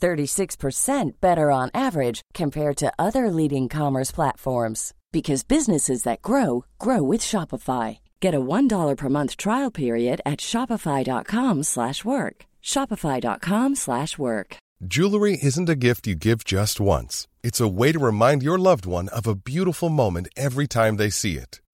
[0.00, 7.02] 36% better on average compared to other leading commerce platforms because businesses that grow grow
[7.02, 7.98] with Shopify.
[8.20, 12.36] Get a $1 per month trial period at shopify.com/work.
[12.62, 14.56] shopify.com/work.
[14.86, 17.26] Jewelry isn't a gift you give just once.
[17.42, 21.10] It's a way to remind your loved one of a beautiful moment every time they
[21.10, 21.60] see it.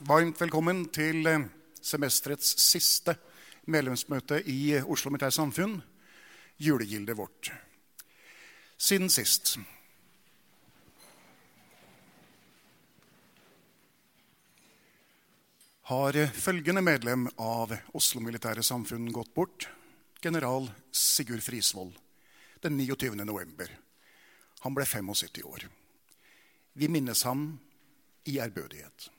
[0.00, 1.42] varmt velkommen til eh,
[1.84, 3.14] semesterets siste
[3.70, 5.76] medlemsmøte i Oslo Militære Samfunn,
[6.60, 7.50] julegildet vårt.
[8.80, 9.58] Siden sist
[15.90, 19.68] har følgende medlem av Oslo Militære Samfunn gått bort,
[20.24, 21.92] general Sigurd Frisvold,
[22.64, 23.20] den 29.
[23.20, 23.68] november.
[24.64, 25.68] Han ble 75 år.
[26.72, 27.58] Vi minnes ham
[28.28, 29.10] i ærbødighet.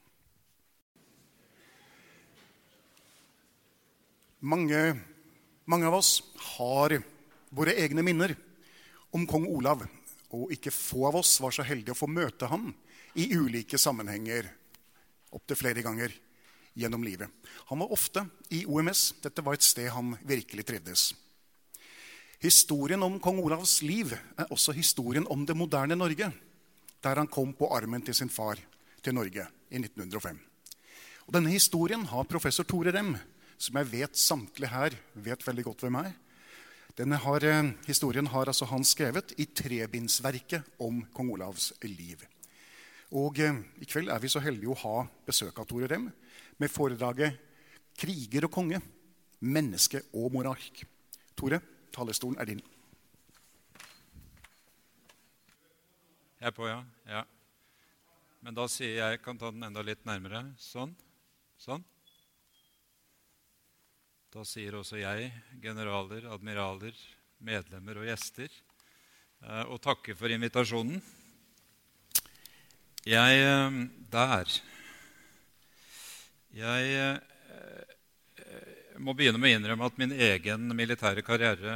[4.41, 4.95] Mange,
[5.69, 6.15] mange av oss
[6.57, 6.95] har
[7.53, 8.33] våre egne minner
[9.13, 9.83] om kong Olav.
[10.33, 12.71] Og ikke få av oss var så heldige å få møte ham
[13.21, 14.47] i ulike sammenhenger
[15.35, 16.15] opptil flere ganger
[16.73, 17.29] gjennom livet.
[17.69, 19.21] Han var ofte i OMS.
[19.21, 21.03] Dette var et sted han virkelig trivdes.
[22.41, 26.31] Historien om kong Olavs liv er også historien om det moderne Norge,
[27.01, 28.57] der han kom på armen til sin far
[29.05, 30.39] til Norge i 1905.
[31.27, 33.13] Og Denne historien har professor Tore Rem,
[33.61, 36.13] som jeg vet samtlige her vet veldig godt hvem er.
[36.97, 42.25] Denne har, eh, historien har altså han skrevet i trebindsverket om kong Olavs liv.
[43.11, 46.09] Og eh, I kveld er vi så heldige å ha besøk av Tore Rem
[46.57, 47.37] med foredraget
[47.97, 48.81] 'Kriger og konge
[49.39, 50.83] menneske og monark'.
[51.37, 51.61] Tore,
[51.93, 52.61] talerstolen er din.
[56.41, 56.83] Jeg er på, ja.
[57.05, 57.23] ja.
[58.41, 60.55] Men da sier jeg, jeg kan ta den enda litt nærmere.
[60.57, 60.95] Sånn.
[61.57, 61.83] Sånn.
[64.31, 65.25] Da sier også jeg,
[65.59, 66.95] generaler, admiraler,
[67.43, 68.47] medlemmer og gjester,
[69.43, 71.01] å og takker for invitasjonen.
[73.03, 73.79] Jeg eh,
[74.13, 74.53] Der.
[76.55, 77.89] Jeg eh,
[79.03, 81.75] må begynne med å innrømme at min egen militære karriere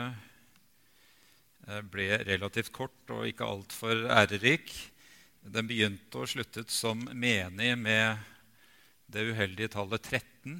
[1.91, 4.71] ble relativt kort og ikke altfor ærerik.
[5.43, 8.23] Den begynte og sluttet som menig med
[9.11, 10.55] det uheldige tallet 13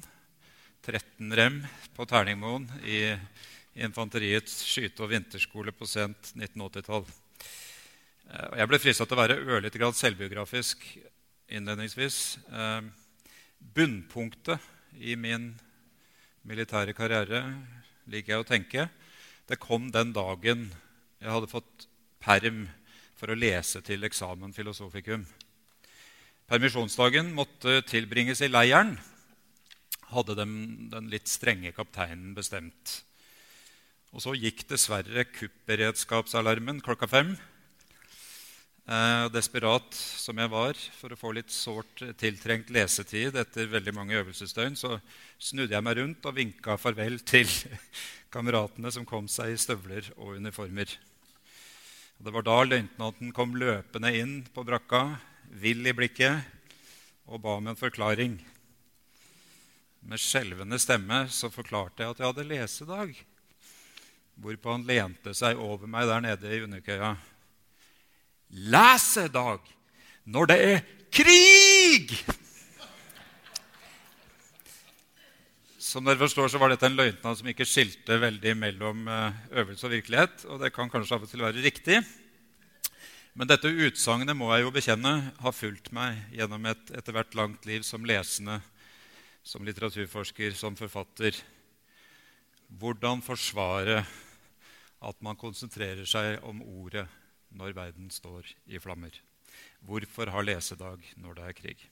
[0.86, 1.56] 13 rem
[1.96, 3.00] på Terningmoen i
[3.82, 7.02] infanteriets skyte- og vinterskole på sent 1980-tall.
[8.30, 10.84] Eh, jeg ble frista til å være ørlite grad selvbiografisk
[11.50, 12.38] innledningsvis.
[12.46, 12.86] Eh,
[13.74, 14.62] bunnpunktet
[15.02, 15.48] i min
[16.46, 17.42] militære karriere,
[18.06, 18.86] liker jeg å tenke,
[19.50, 20.68] det kom den dagen
[21.18, 21.88] jeg hadde fått
[22.22, 22.68] perm
[23.18, 25.26] for å lese til eksamen filosofikum.
[26.46, 28.94] Permisjonsdagen måtte tilbringes i leiren
[30.12, 30.54] hadde den,
[30.92, 33.00] den litt strenge kapteinen bestemt.
[34.14, 37.34] Og så gikk dessverre kuppberedskapsalarmen klokka fem.
[38.86, 44.14] Eh, desperat som jeg var for å få litt sårt tiltrengt lesetid etter veldig mange
[44.20, 45.00] øvelsesdøgn, så
[45.42, 47.50] snudde jeg meg rundt og vinka farvel til
[48.34, 50.94] kameratene som kom seg i støvler og uniformer.
[52.16, 55.18] Det var da løytnanten kom løpende inn på brakka,
[55.50, 56.46] vill i blikket,
[57.26, 58.38] og ba om en forklaring.
[60.06, 63.16] Med skjelvende stemme så forklarte jeg at jeg hadde lesedag.
[64.36, 67.16] Hvorpå han lente seg over meg der nede i underkøya.
[68.70, 69.64] Lesedag!
[70.26, 72.12] når det er krig!
[75.78, 79.86] Som dere forstår, så var dette en løytnant som ikke skilte veldig mellom eh, øvelse
[79.86, 80.42] og virkelighet.
[80.50, 82.00] Og det kan kanskje av og til være riktig.
[83.38, 87.68] Men dette utsagnet må jeg jo bekjenne har fulgt meg gjennom et etter hvert langt
[87.68, 88.58] liv som lesende,
[89.46, 91.36] som litteraturforsker, som forfatter.
[92.66, 94.00] Hvordan forsvare
[95.06, 97.06] at man konsentrerer seg om ordet
[97.54, 99.14] når verden står i flammer?
[99.86, 101.84] Hvorfor ha lesedag når det er krig?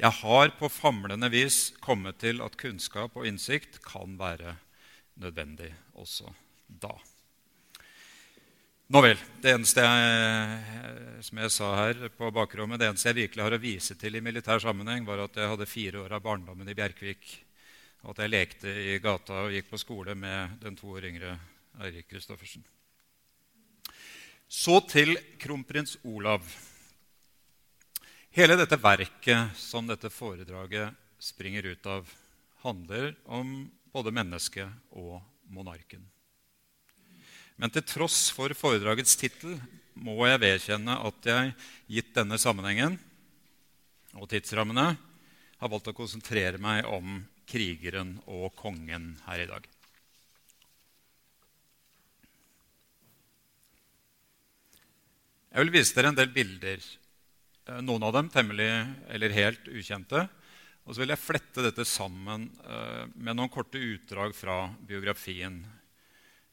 [0.00, 4.56] Jeg har på famlende vis kommet til at kunnskap og innsikt kan være
[5.20, 6.32] nødvendig også
[6.66, 6.94] da.
[8.90, 9.20] Nå vel.
[9.38, 10.78] Det eneste jeg,
[11.22, 14.22] som jeg sa her på bakrommet, det eneste jeg virkelig har å vise til i
[14.24, 17.28] militær sammenheng, var at jeg hadde fire år av barndommen i Bjerkvik.
[18.02, 21.36] Og at jeg lekte i gata og gikk på skole med den to år yngre
[21.86, 22.66] Eirik Kristoffersen.
[24.50, 26.42] Så til kronprins Olav.
[28.34, 32.10] Hele dette verket som dette foredraget springer ut av,
[32.66, 36.10] handler om både mennesket og monarken.
[37.60, 39.58] Men til tross for foredragets tittel
[40.00, 41.52] må jeg vedkjenne at jeg,
[41.92, 42.96] gitt denne sammenhengen
[44.16, 44.94] og tidsrammene,
[45.60, 47.20] har valgt å konsentrere meg om
[47.50, 49.68] krigeren og kongen her i dag.
[55.50, 56.80] Jeg vil vise dere en del bilder
[57.70, 58.70] Eh, noen av dem temmelig
[59.12, 60.26] eller helt ukjente.
[60.86, 65.60] Og så vil jeg flette dette sammen eh, med noen korte utdrag fra biografien.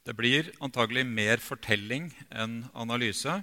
[0.08, 3.34] Det blir antagelig mer fortelling enn analyse.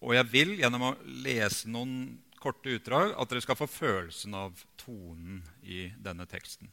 [0.00, 4.64] Og jeg vil gjennom å lese noen korte utdrag at dere skal få følelsen av
[4.80, 6.72] tonen i denne teksten.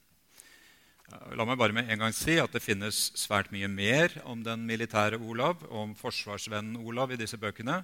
[1.12, 4.48] Eh, la meg bare med en gang si at det finnes svært mye mer om
[4.48, 7.84] den militære Olav og om forsvarsvennen Olav i disse bøkene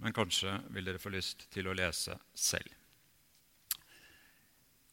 [0.00, 2.68] men kanskje vil dere få lyst til å lese selv.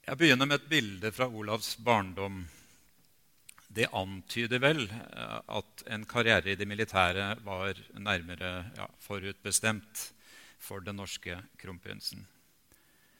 [0.08, 2.42] Jeg begynner med et bilde fra Olavs barndom.
[3.78, 10.08] Det antyder vel eh, at en karriere i det militære var nærmere ja, forutbestemt
[10.58, 12.26] for den norske kronprinsen.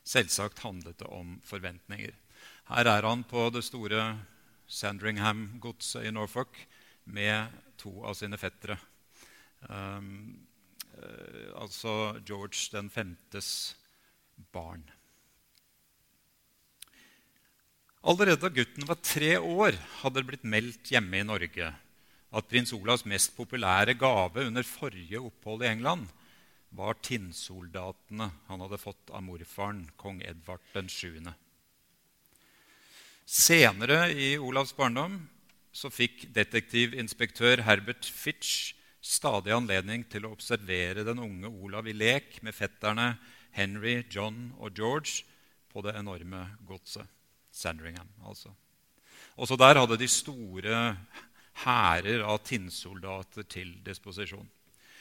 [0.08, 2.16] Selvsagt handlet det om forventninger.
[2.72, 4.18] Her er han på det store
[4.68, 6.58] Sandringham-godset i Norfolk
[7.06, 8.80] med to av sine fettere.
[9.70, 10.48] Um,
[10.98, 13.78] Eh, altså George den femtes
[14.54, 14.84] barn.
[18.06, 21.74] Allerede da gutten var tre år, hadde det blitt meldt hjemme i Norge
[22.38, 26.08] at prins Olavs mest populære gave under forrige opphold i England
[26.76, 31.32] var tinnsoldatene han hadde fått av morfaren, kong Edvard den 7.
[33.28, 35.22] Senere i Olavs barndom
[35.76, 42.42] så fikk detektivinspektør Herbert Fitch stadig anledning til å observere den unge Olav i lek
[42.44, 43.16] med fetterne
[43.56, 45.24] Henry, John og George
[45.72, 47.08] på det enorme godset.
[47.58, 48.54] Sandringham, altså.
[49.38, 50.78] Også der hadde de store
[51.64, 54.48] hærer av tinnsoldater til disposisjon.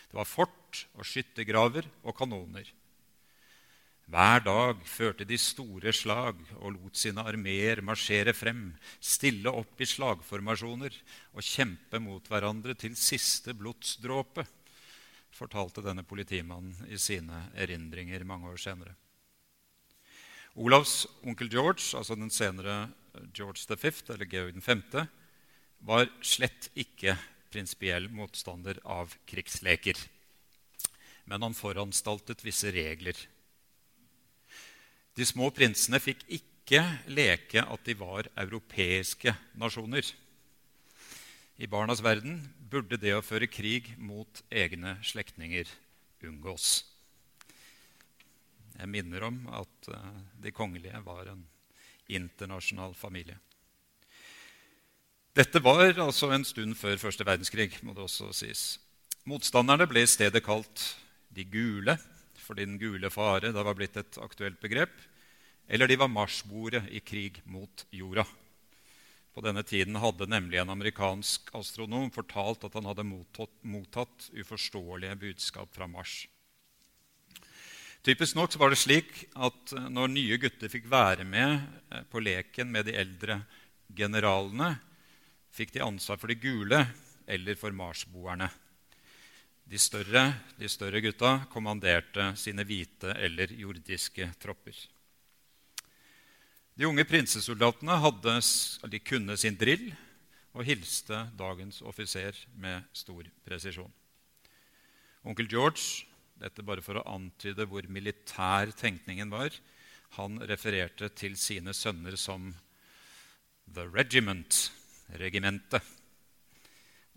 [0.06, 2.68] Det var fort og skyttergraver og kanoner.
[4.06, 8.68] Hver dag førte de store slag og lot sine armeer marsjere frem,
[9.02, 10.94] stille opp i slagformasjoner
[11.34, 14.46] og kjempe mot hverandre til siste blodsdråpe,
[15.34, 18.94] fortalte denne politimannen i sine erindringer mange år senere.
[20.56, 22.88] Olavs onkel George, altså den senere
[23.36, 24.82] George V, eller Georg 5.,
[25.86, 27.16] var slett ikke
[27.52, 30.00] prinsipiell motstander av krigsleker.
[31.28, 33.18] Men han foranstaltet visse regler
[35.16, 40.04] de små prinsene fikk ikke leke at de var europeiske nasjoner.
[41.56, 45.70] I barnas verden burde det å føre krig mot egne slektninger
[46.26, 46.84] unngås.
[48.76, 51.44] Jeg minner om at eh, de kongelige var en
[52.06, 53.38] internasjonal familie.
[55.36, 57.72] Dette var altså en stund før første verdenskrig.
[57.82, 58.78] må det også sies.
[59.28, 60.94] Motstanderne ble i stedet kalt
[61.28, 61.98] de gule
[62.46, 64.92] fordi den gule fare da var blitt et aktuelt begrep,
[65.66, 68.22] eller de var marsboere i krig mot jorda.
[69.34, 75.18] På denne tiden hadde nemlig en amerikansk astronom fortalt at han hadde mottatt, mottatt uforståelige
[75.26, 76.22] budskap fra Mars.
[78.06, 81.56] Typisk nok var det slik at eh, når nye gutter fikk være med
[81.90, 83.40] eh, på leken med de eldre
[83.98, 84.76] generalene,
[85.50, 86.84] fikk de ansvar for de gule
[87.26, 88.46] eller for marsboerne.
[89.66, 90.22] De større,
[90.54, 94.78] de større gutta kommanderte sine hvite eller jordiske tropper.
[96.78, 98.38] De unge prinsesoldatene hadde,
[98.86, 99.88] de kunne sin drill
[100.54, 103.90] og hilste dagens offiser med stor presisjon.
[105.26, 106.05] Onkel George
[106.36, 109.54] Dette bare for å antyde hvor militær tenkningen var.
[110.18, 112.54] Han refererte til sine sønner som
[113.66, 114.70] 'the regiment',
[115.18, 115.82] regimentet.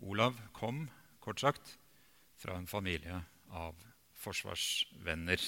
[0.00, 0.88] Olav kom,
[1.20, 1.76] kort sagt,
[2.36, 3.20] fra en familie
[3.52, 3.76] av
[4.16, 5.40] forsvarsvenner.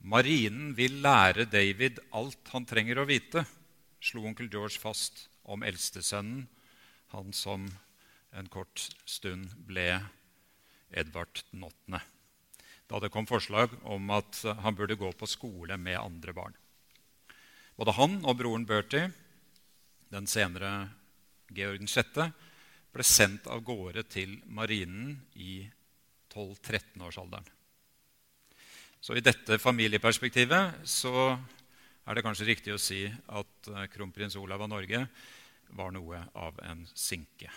[0.00, 3.44] Marinen vil lære David alt han trenger å vite,
[4.00, 6.46] slo onkel George fast om eldstesønnen,
[7.12, 7.66] han som
[8.32, 9.98] en kort stund ble
[10.90, 12.00] Edvard 8.
[12.90, 16.56] Da det kom forslag om at han burde gå på skole med andre barn.
[17.78, 19.12] Både han og broren Bertie,
[20.10, 20.90] den senere
[21.54, 22.18] Georg 6.,
[22.90, 25.62] ble sendt av gårde til marinen i
[26.34, 27.46] 12-13-årsalderen.
[29.00, 34.72] Så i dette familieperspektivet så er det kanskje riktig å si at kronprins Olav av
[34.74, 35.06] Norge
[35.78, 37.48] var noe av en sinke.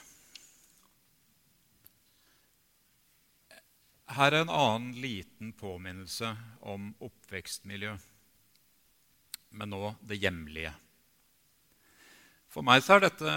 [4.13, 6.27] Her er en annen liten påminnelse
[6.69, 7.95] om oppvekstmiljø,
[9.57, 10.73] men nå det hjemlige.
[12.53, 13.33] For meg så er dette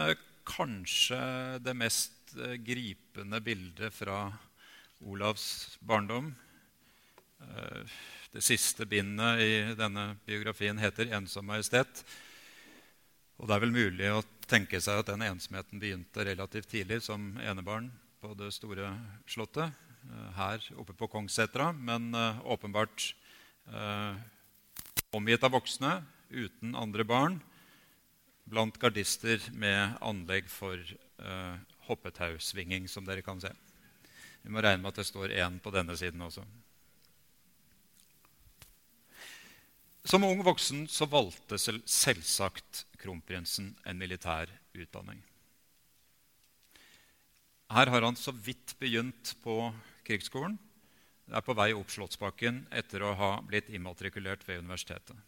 [0.46, 1.20] kanskje
[1.64, 4.26] det mest eh, gripende bildet fra
[5.08, 6.28] Olavs barndom.
[7.40, 7.96] Eh,
[8.36, 12.04] det siste bindet i denne biografien heter 'Ensom majestet'.
[13.40, 17.32] Og det er vel mulig å tenke seg at den ensomheten begynte relativt tidlig som
[17.40, 17.88] enebarn
[18.20, 18.92] på det store
[19.28, 19.85] slottet
[20.36, 23.14] her oppe på Kongssetra, men eh, åpenbart
[23.72, 24.16] eh,
[25.16, 27.38] omgitt av voksne uten andre barn,
[28.46, 31.56] blant gardister med anlegg for eh,
[31.88, 33.50] hoppetausvinging, som dere kan se.
[34.42, 36.44] Vi må regne med at det står én på denne siden også.
[40.06, 45.18] Som ung voksen så valgte selvsagt kronprinsen en militær utdanning.
[47.74, 49.72] Her har han så vidt begynt på
[50.06, 50.54] krigsskolen.
[51.26, 55.18] Er på vei opp Slottsbakken etter å ha blitt immatrikulert ved universitetet.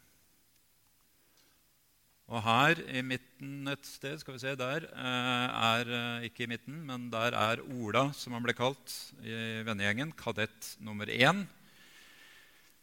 [2.28, 6.48] Og her i midten et sted, skal vi se, der eh, er eh, ikke i
[6.50, 11.46] midten, men der er Ola, som han ble kalt i vennegjengen, kadett nummer én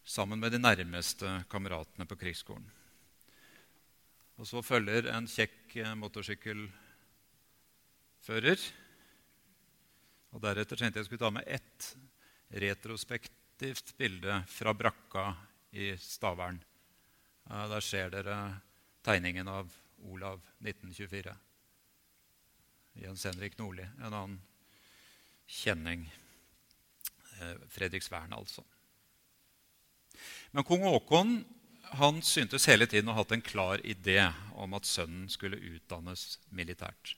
[0.01, 2.65] sammen med de nærmeste kameratene på krigsskolen.
[4.41, 8.57] Og så følger en kjekk eh, motorsykkelfører.
[10.35, 11.93] Og deretter tenkte jeg skulle ta med ett
[12.59, 15.29] retrospektivt bilde fra brakka
[15.71, 16.59] i Stavern.
[17.47, 18.37] Der ser dere
[19.05, 19.71] tegningen av
[20.11, 21.35] Olav 1924.
[22.99, 24.37] Jens Henrik Nordli, en annen
[25.47, 26.05] kjenning.
[27.39, 28.63] Eh, Fredriksvern, altså.
[30.51, 31.37] Men kong Haakon
[31.95, 34.19] han syntes hele tiden å ha hatt en klar idé
[34.55, 37.15] om at sønnen skulle utdannes militært.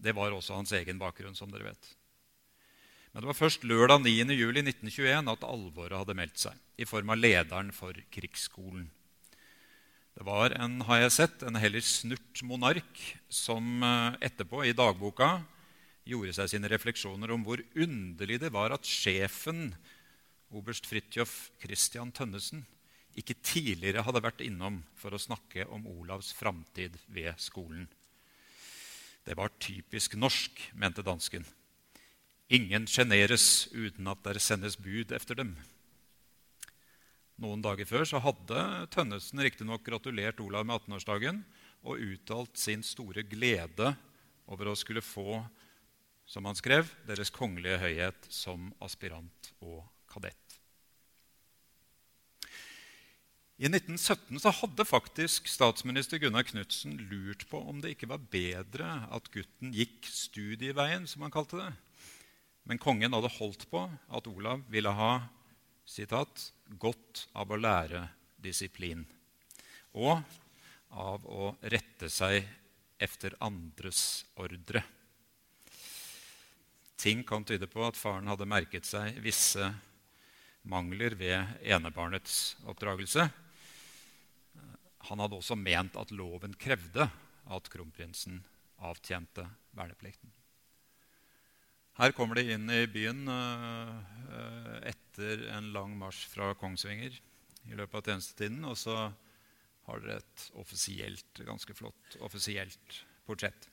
[0.00, 1.90] Det var også hans egen bakgrunn, som dere vet.
[3.10, 7.72] Men det var først lørdag 9.07.1921 at alvoret hadde meldt seg, i form av lederen
[7.74, 8.88] for krigsskolen.
[10.14, 13.00] Det var en, har jeg sett, en heller snurt monark
[13.32, 15.38] som eh, etterpå, i dagboka,
[16.06, 19.70] gjorde seg sine refleksjoner om hvor underlig det var at sjefen
[20.50, 22.64] oberst Fridtjof Christian Tønnesen
[23.18, 27.88] ikke tidligere hadde vært innom for å snakke om Olavs framtid ved skolen.
[29.30, 31.44] Det var typisk norsk, mente dansken.
[32.50, 35.52] Ingen sjeneres uten at der sendes bud efter dem.
[37.38, 41.38] Noen dager før så hadde Tønnesen riktignok gratulert Olav med 18-årsdagen
[41.86, 43.92] og uttalt sin store glede
[44.50, 45.44] over å skulle få,
[46.26, 50.49] som han skrev, Deres kongelige høyhet som aspirant og kadett.
[53.60, 58.86] I 1917 så hadde faktisk statsminister Gunnar Knudsen lurt på om det ikke var bedre
[59.12, 61.66] at gutten gikk studieveien, som han kalte det.
[62.64, 65.10] Men kongen hadde holdt på at Olav ville ha
[65.84, 66.46] sitat,
[66.80, 68.00] 'godt av å lære
[68.40, 69.04] disiplin'
[69.92, 70.24] og
[70.88, 72.40] av å rette seg
[72.96, 74.80] efter andres ordre.
[76.96, 79.68] Ting kan tyde på at faren hadde merket seg visse
[80.64, 83.28] mangler ved enebarnets oppdragelse.
[85.08, 87.08] Han hadde også ment at loven krevde
[87.50, 88.42] at kronprinsen
[88.84, 90.32] avtjente verneplikten.
[92.00, 93.96] Her kommer de inn i byen uh,
[94.88, 97.16] etter en lang marsj fra Kongsvinger
[97.68, 98.62] i løpet av tjenestetiden.
[98.64, 98.96] Og så
[99.88, 103.68] har dere et offisielt, ganske flott offisielt portrett.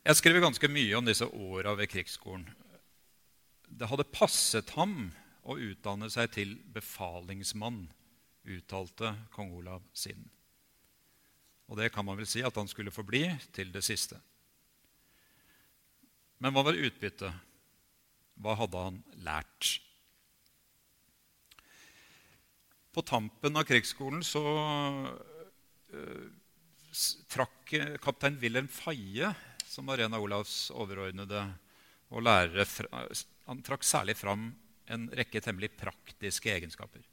[0.00, 2.46] Jeg skrev ganske mye om disse åra ved krigsskolen.
[3.68, 5.10] Det hadde passet ham
[5.44, 7.84] å utdanne seg til befalingsmann
[8.44, 10.24] uttalte kong Olav siden.
[11.70, 14.18] Og det kan man vel si at han skulle forbli til det siste.
[16.40, 17.46] Men hva var utbyttet?
[18.40, 19.76] Hva hadde han lært?
[22.90, 24.42] På tampen av krigsskolen så
[25.94, 26.26] uh,
[27.30, 29.30] trakk kaptein Wilhelm Faye,
[29.68, 31.44] som var en av Olavs overordnede
[32.10, 32.66] og lærere,
[33.46, 34.48] han trakk særlig fram
[34.90, 37.04] en rekke temmelig praktiske egenskaper.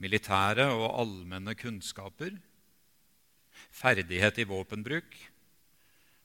[0.00, 2.34] Militære og allmenne kunnskaper,
[3.70, 5.14] ferdighet i våpenbruk,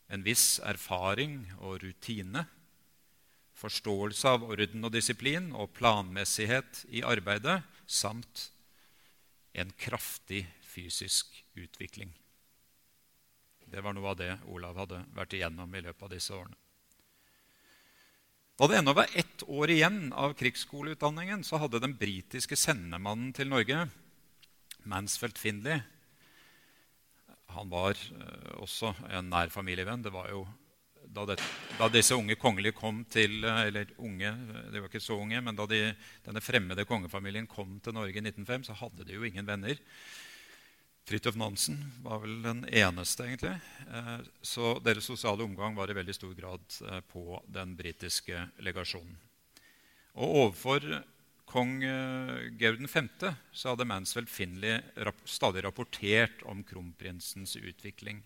[0.10, 2.48] en viss erfaring og rutine,
[3.60, 8.48] forståelse av orden og disiplin og planmessighet i arbeidet samt
[9.54, 12.14] en kraftig fysisk utvikling.
[13.70, 16.58] Det var noe av det Olav hadde vært igjennom i løpet av disse årene.
[18.60, 23.48] Da det ennå var ett år igjen av krigsskoleutdanningen, så hadde den britiske sendemannen til
[23.48, 23.86] Norge,
[24.84, 25.80] Mansfeld Findley
[27.56, 30.04] Han var eh, også en nær familievenn.
[30.04, 30.44] Det var jo
[31.08, 31.38] da, det,
[31.78, 34.34] da, disse unge kongelige kom til eh, Eller unge,
[34.74, 35.80] de var ikke så unge, men da de,
[36.28, 39.80] denne fremmede kongefamilien kom til Norge i 1905, så hadde de jo ingen venner.
[41.10, 43.56] Fridtjof Nansen var vel den eneste, egentlig.
[43.90, 49.16] Eh, så deres sosiale omgang var i veldig stor grad eh, på den britiske legasjonen.
[50.22, 50.84] Og overfor
[51.50, 53.10] kong eh, Georg 5.
[53.50, 54.84] så hadde Mansfeld Finley
[55.26, 58.22] stadig rapportert om kronprinsens utvikling.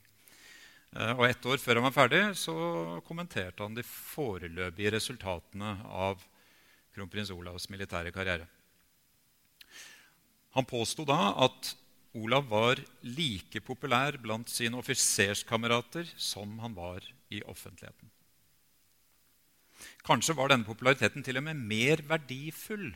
[0.94, 2.54] Og Ett år før han var ferdig, så
[3.08, 6.20] kommenterte han de foreløpige resultatene av
[6.94, 8.46] kronprins Olavs militære karriere.
[10.54, 11.72] Han påsto da at
[12.14, 18.12] Olav var like populær blant sine offiserskamerater som han var i offentligheten.
[20.06, 22.92] Kanskje var denne populariteten til og med mer verdifull,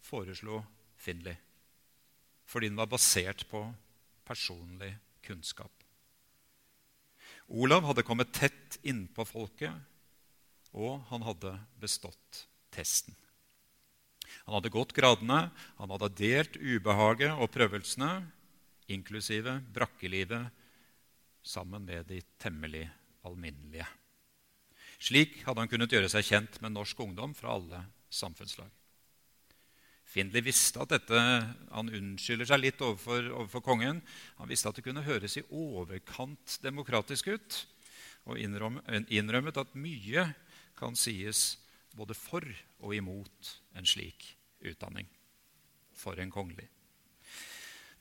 [0.00, 0.62] foreslo
[0.96, 1.36] Finley,
[2.48, 3.66] fordi den var basert på
[4.24, 4.94] personlig
[5.24, 5.72] kunnskap.
[7.52, 9.74] Olav hadde kommet tett innpå folket,
[10.72, 13.14] og han hadde bestått testen.
[14.46, 18.24] Han hadde gått gradene, han hadde delt ubehaget og prøvelsene,
[18.86, 20.50] inklusive brakkelivet,
[21.44, 22.86] sammen med de temmelig
[23.24, 23.86] alminnelige.
[24.98, 28.70] Slik hadde han kunnet gjøre seg kjent med norsk ungdom fra alle samfunnslag.
[30.04, 31.18] Findley visste at dette,
[31.72, 34.02] Han unnskylder seg litt overfor, overfor, kongen.
[34.38, 37.58] Han visste at det kunne høres i overkant demokratisk ut,
[38.24, 40.28] og innrømmet at mye
[40.78, 41.58] kan sies
[41.94, 42.46] både for
[42.80, 44.32] og imot en slik
[44.64, 45.08] utdanning
[45.94, 46.68] for en kongelig.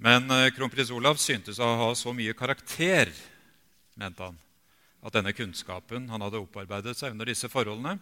[0.04, 3.08] Men eh, kronprins Olav syntes å ha så mye karakter,
[3.96, 4.40] mente han,
[5.00, 7.96] at denne kunnskapen han hadde opparbeidet seg under disse forholdene,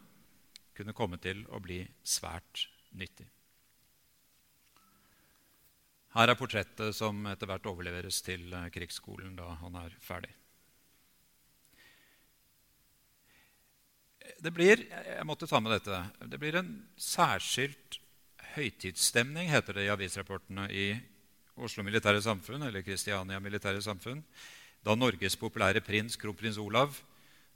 [0.73, 2.63] kunne komme til å bli svært
[2.97, 3.27] nyttig.
[6.15, 10.33] Her er portrettet som etter hvert overleveres til eh, krigsskolen da han er ferdig.
[14.41, 18.01] Det blir jeg måtte ta med dette, det blir en særskilt
[18.55, 20.89] høytidsstemning, heter det i avisrapportene i
[21.61, 24.23] Oslo Militære Samfunn, eller Kristiania Militære Samfunn,
[24.81, 26.95] da Norges populære prins, kronprins Olav,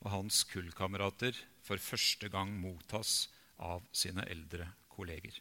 [0.06, 3.26] og hans kullkamerater for første gang mottas
[3.58, 5.40] av sine eldre kolleger.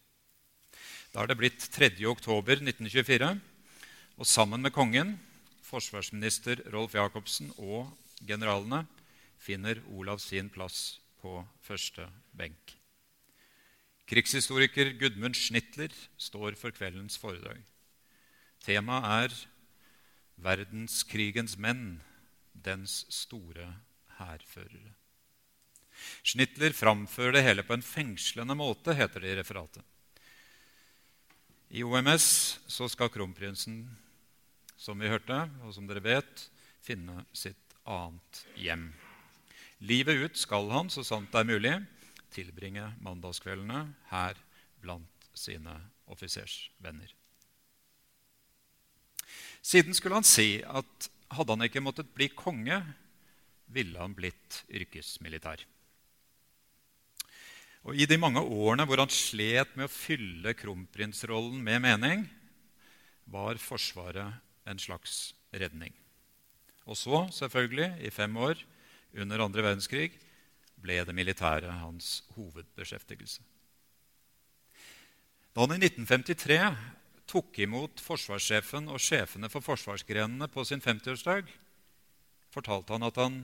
[1.13, 1.91] Da er det blitt 3.
[2.09, 3.35] oktober 1924,
[4.17, 5.19] og sammen med kongen,
[5.65, 7.91] forsvarsminister Rolf Jacobsen og
[8.25, 8.85] generalene
[9.43, 12.79] finner Olav sin plass på første benk.
[14.09, 17.61] Krigshistoriker Gudmund Schnitler står for kveldens foredrag.
[18.65, 19.35] Temaet er
[20.41, 22.01] 'Verdenskrigens menn,
[22.53, 23.69] dens store
[24.19, 24.95] hærførere'.
[26.25, 29.85] Schnitler framfører det hele på en fengslende måte, heter det i referatet.
[31.71, 33.85] I OMS så skal kronprinsen,
[34.77, 36.49] som vi hørte, og som dere vet,
[36.85, 38.93] finne sitt annet hjem.
[39.81, 41.75] Livet ut skal han, så sant det er mulig,
[42.35, 44.39] tilbringe mandagskveldene her
[44.83, 45.77] blant sine
[46.11, 47.13] offisersvenner.
[49.65, 52.83] Siden skulle han si at hadde han ikke måttet bli konge,
[53.73, 55.63] ville han blitt yrkesmilitær.
[57.85, 62.25] Og I de mange årene hvor han slet med å fylle kronprinsrollen med mening,
[63.25, 64.37] var Forsvaret
[64.69, 65.93] en slags redning.
[66.85, 68.61] Og så, selvfølgelig, i fem år
[69.17, 70.11] under andre verdenskrig,
[70.85, 73.41] ble det militære hans hovedbeskjeftigelse.
[75.55, 76.59] Da han i 1953
[77.31, 81.49] tok imot forsvarssjefen og sjefene for forsvarsgrenene på sin 50-årsdag,
[82.55, 83.39] fortalte han at han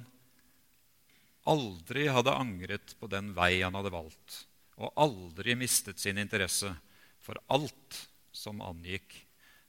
[1.48, 4.44] aldri hadde angret på den vei han hadde valgt,
[4.80, 6.72] og aldri mistet sin interesse
[7.20, 9.16] for alt som angikk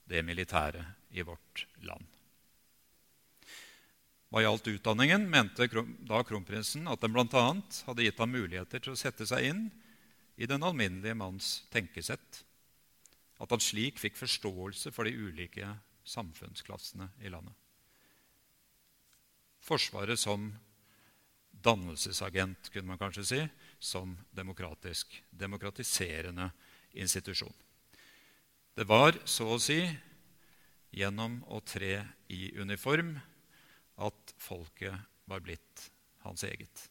[0.08, 0.84] det militære
[1.16, 2.06] i vårt land.
[4.32, 5.66] Hva gjaldt utdanningen, mente
[6.08, 7.48] da kronprinsen at den bl.a.
[7.86, 9.66] hadde gitt ham muligheter til å sette seg inn
[10.40, 12.40] i den alminnelige manns tenkesett.
[13.42, 15.66] At han slik fikk forståelse for de ulike
[16.06, 17.54] samfunnsklassene i landet.
[19.62, 20.50] Forsvaret som
[21.62, 23.40] dannelsesagent, kunne man kanskje si,
[23.78, 26.48] som demokratisk, demokratiserende
[26.98, 27.54] institusjon.
[28.74, 29.78] Det var så å si
[30.92, 31.94] gjennom å tre
[32.32, 33.14] i uniform
[34.02, 34.96] at folket
[35.28, 35.90] var blitt
[36.24, 36.88] hans eget.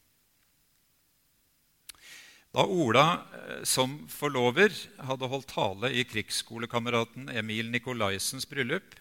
[2.52, 8.92] Da Ola eh, som forlover hadde holdt tale i krigsskolekameraten Emil Nikolaisens bryllup,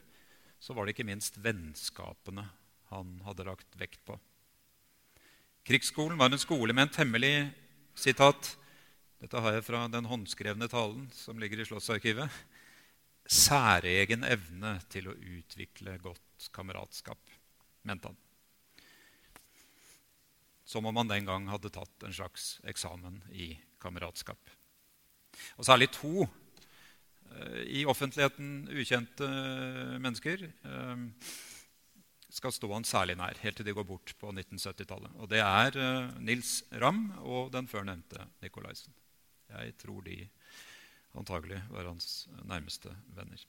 [0.61, 2.45] så var det ikke minst vennskapene
[2.91, 4.15] han hadde lagt vekt på.
[5.67, 7.35] Krigsskolen var en skole med en temmelig
[7.95, 8.55] sitat,
[9.21, 12.25] Dette har jeg fra den håndskrevne talen som ligger i Slottsarkivet.
[13.29, 17.21] Særegen evne til å utvikle godt kameratskap,
[17.85, 18.17] mente han.
[20.71, 23.51] Som om man den gang hadde tatt en slags eksamen i
[23.84, 24.39] kameratskap.
[25.60, 29.27] Og særlig to eh, i offentligheten ukjente
[29.99, 31.03] mennesker eh,
[32.31, 35.12] skal stå han særlig nær helt til de går bort på 1970-tallet.
[35.19, 35.75] Og Det er
[36.23, 38.95] Nils Ramm og den førnevnte Nikolaisen.
[39.51, 40.21] Jeg tror de
[41.19, 43.43] antagelig var hans nærmeste venner.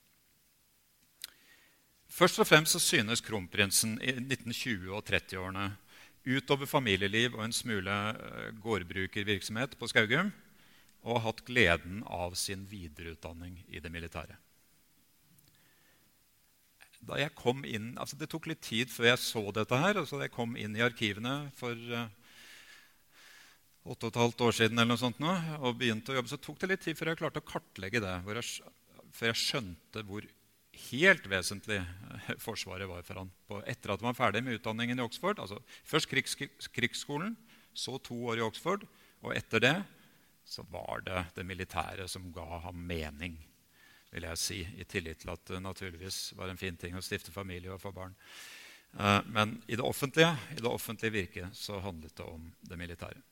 [2.13, 5.71] Først og fremst så synes kronprinsen i 1920- og 30-årene
[6.27, 10.31] utover familieliv og en smule uh, gårdbrukervirksomhet på Skaugum
[11.03, 14.39] og har hatt gleden av sin videreutdanning i det militære
[17.03, 19.99] da jeg kom inn, altså Det tok litt tid før jeg så dette her.
[19.99, 22.07] altså jeg kom inn i arkivene for uh,
[23.83, 25.33] åtte og et halvt år siden eller noe sånt nå,
[25.67, 28.15] og begynte å jobbe, så tok det litt tid før jeg klarte å kartlegge det.
[28.23, 30.29] Før jeg skjønte hvor
[30.91, 31.81] helt vesentlig
[32.47, 33.33] Forsvaret var for han.
[33.49, 35.39] På, etter at han var ferdig med utdanningen i Oxford.
[35.43, 36.37] altså Først krigs,
[36.73, 37.37] krigsskolen,
[37.75, 38.87] så to år i Oxford.
[39.23, 39.77] Og etter det
[40.45, 43.39] så var det det militære som ga ham mening
[44.13, 47.33] vil jeg si, i tillit til at det naturligvis var en fin ting å stifte
[47.33, 48.13] familie og få barn.
[48.99, 53.23] Eh, men i det offentlige, i det offentlige virket så handlet det om det militære.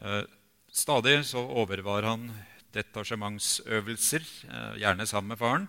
[0.00, 0.22] Eh,
[0.72, 2.30] stadig så overvar han
[2.74, 5.68] detasjementsøvelser, eh, gjerne sammen med faren.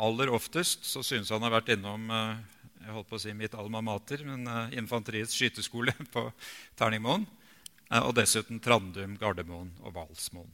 [0.00, 2.08] Aller oftest så synes han har vært innom
[2.82, 6.24] jeg holdt på å si mitt alma mater, men infanteriets skyteskole på
[6.78, 7.28] Terningmoen.
[8.02, 10.50] Og dessuten Trandum, Gardermoen og Hvalsmoen.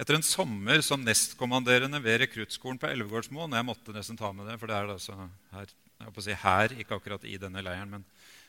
[0.00, 4.56] Etter en sommer som nestkommanderende ved rekruttskolen på Elvegårdsmoen Jeg måtte nesten ta med det,
[4.56, 5.16] for det er altså
[5.52, 5.74] her,
[6.24, 8.06] si her, ikke akkurat i denne leiren, men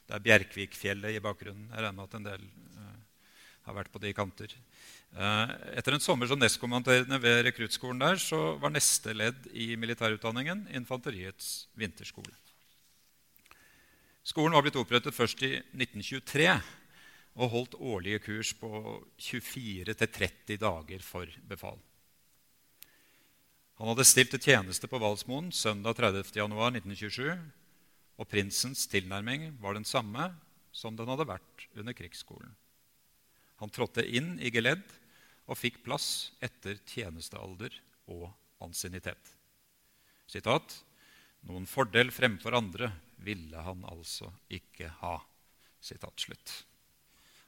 [0.08, 1.68] det er Bjerkvikfjellet i bakgrunnen.
[1.74, 2.48] Jeg regner med at en del
[3.68, 4.56] har vært på de kanter.
[5.12, 10.70] Uh, etter en sommer som nestkommanderende ved rekruttskolen der, så var neste ledd i militærutdanningen
[10.78, 12.32] infanteriets vinterskole.
[14.24, 16.48] Skolen var blitt opprettet først i 1923
[17.42, 18.70] og holdt årlige kurs på
[19.20, 21.80] 24-30 dager for befal.
[23.82, 27.36] Han hadde stilt til tjeneste på Valsmoen søndag 30.1.1927,
[28.22, 30.30] og prinsens tilnærming var den samme
[30.72, 32.54] som den hadde vært under krigsskolen.
[33.60, 34.86] Han trådte inn i geledd
[35.48, 37.74] og fikk plass etter tjenestealder
[38.12, 38.30] og
[38.62, 39.34] ansiennitet.
[40.30, 40.78] Sitat,
[41.50, 42.92] Noen fordel fremfor andre
[43.26, 45.16] ville han altså ikke ha.
[45.82, 46.52] Sitat slutt.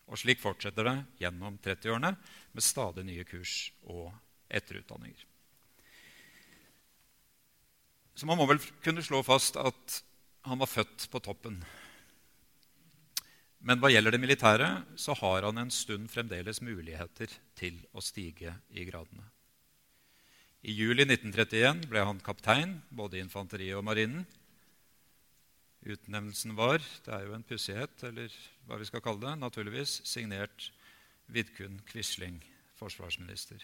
[0.09, 2.15] Og slik fortsetter det gjennom 30-årene
[2.53, 4.09] med stadig nye kurs og
[4.49, 5.29] etterutdanninger.
[8.13, 10.01] Så man må vel kunne slå fast at
[10.45, 11.61] han var født på toppen.
[13.63, 18.57] Men hva gjelder det militære, så har han en stund fremdeles muligheter til å stige
[18.75, 19.23] i gradene.
[20.63, 24.25] I juli 1931 ble han kaptein både i infanteriet og marinen.
[25.83, 28.35] Utnevnelsen var det er jo en pussighet, eller
[28.67, 30.69] hva vi skal kalle det, naturligvis signert
[31.31, 32.39] Vidkun Quisling,
[32.79, 33.63] forsvarsminister.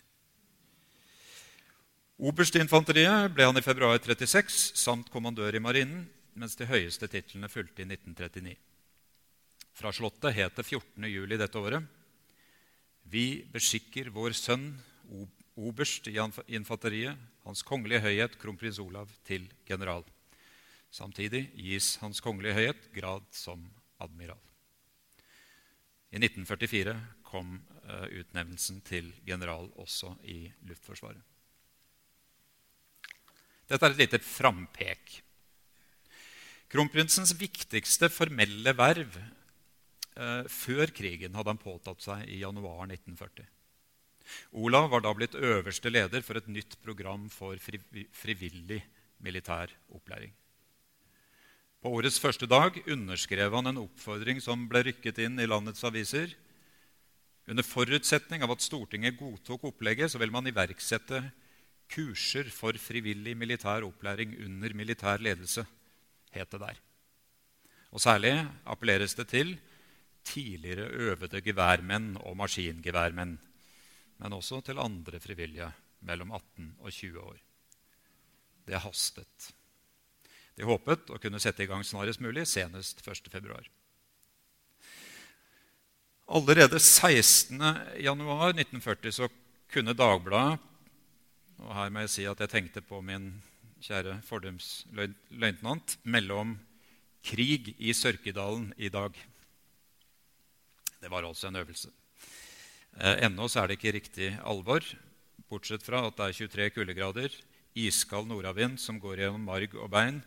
[2.20, 6.08] Oberst i infanteriet ble han i februar 36 samt kommandør i marinen,
[6.40, 8.69] mens de høyeste titlene fulgte i 1939.
[9.80, 11.06] Fra Slottet het det 14.
[11.08, 11.86] juli dette året
[13.08, 14.74] Vi beskikker vår sønn,
[15.56, 16.18] oberst i
[16.58, 17.16] infanteriet,
[17.46, 20.04] Hans Kongelige Høyhet kronprins Olav, til general.
[20.92, 23.64] Samtidig gis Hans Kongelige Høyhet grad som
[24.04, 24.42] admiral.
[26.12, 27.56] I 1944 kom
[27.88, 31.24] uh, utnevnelsen til general også i Luftforsvaret.
[33.70, 35.20] Dette er et lite frampek.
[36.70, 39.22] Kronprinsens viktigste formelle verv
[40.52, 43.48] før krigen hadde han påtatt seg i januar 1940.
[44.62, 48.82] Olav var da blitt øverste leder for et nytt program for frivillig
[49.24, 50.34] militær opplæring.
[51.80, 56.34] På årets første dag underskrev han en oppfordring som ble rykket inn i landets aviser.
[57.50, 61.24] Under forutsetning av at Stortinget godtok opplegget, så vil man iverksette
[61.90, 65.64] kurser for frivillig militær opplæring under militær ledelse,
[66.36, 66.78] het det der.
[67.90, 68.36] Og særlig
[68.70, 69.56] appelleres det til
[70.24, 73.40] tidligere øvede geværmenn og maskingeværmenn,
[74.20, 77.38] men også til andre frivillige mellom 18 og 20 år.
[78.68, 79.54] Det hastet.
[80.58, 83.70] De håpet å kunne sette i gang snarest mulig, senest 1.2.
[86.30, 89.30] Allerede 16.1.1940 så
[89.72, 90.60] kunne Dagbladet
[91.60, 93.32] og her må jeg si at jeg tenkte på min
[93.84, 96.58] kjære fordumsløytnant mellom om
[97.26, 99.16] krig i Sørkedalen i dag.
[101.00, 101.92] Det var altså en øvelse.
[103.00, 104.84] Eh, ennå er det ikke riktig alvor,
[105.50, 107.36] bortsett fra at det er 23 kuldegrader,
[107.80, 110.22] iskald nordavind som går gjennom marg og bein,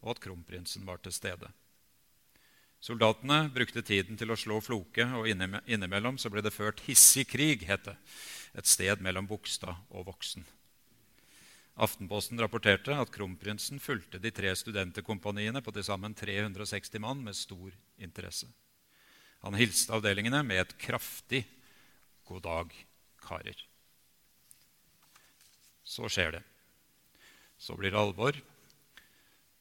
[0.00, 1.50] og at kronprinsen var til stede.
[2.80, 7.64] Soldatene brukte tiden til å slå floke, og innimellom så ble det ført hissig krig,
[7.66, 7.96] het det,
[8.56, 10.46] et sted mellom Bogstad og Voksen.
[11.76, 17.74] Aftenposten rapporterte at kronprinsen fulgte de tre studenterkompaniene på til sammen 360 mann med stor
[18.00, 18.48] interesse.
[19.44, 21.44] Han hilste avdelingene med et kraftig
[22.26, 22.72] 'god dag,
[23.22, 23.64] karer'.
[25.84, 26.42] Så skjer det.
[27.58, 28.36] Så blir det alvor.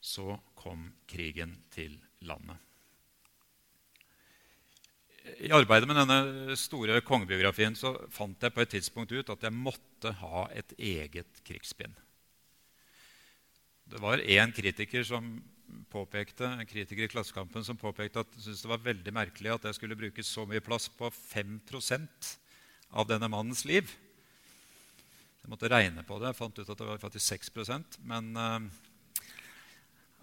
[0.02, 2.58] Så kom krigen til landet.
[5.42, 9.54] I arbeidet med denne store kongebiografien så fant jeg på et tidspunkt ut at jeg
[9.54, 11.96] måtte ha et eget krigsbind.
[13.90, 15.40] Det var én kritiker som
[15.92, 19.78] påpekte, en kritiker i Klassekampen som påpekte at syntes det var veldig merkelig at jeg
[19.78, 22.32] skulle bruke så mye plass på 5%
[22.96, 23.90] av denne mannens liv.
[25.44, 26.32] Jeg måtte regne på det.
[26.32, 28.66] Jeg fant ut at det var faktisk 6% Men uh,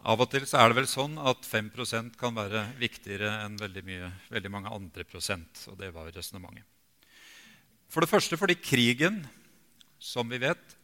[0.02, 3.84] av og til så er det vel sånn at 5% kan være viktigere enn veldig,
[3.86, 5.62] mye, veldig mange andre prosent.
[5.70, 6.66] Og det var resonnementet.
[7.92, 9.20] For det første fordi krigen,
[10.00, 10.76] som vi vet,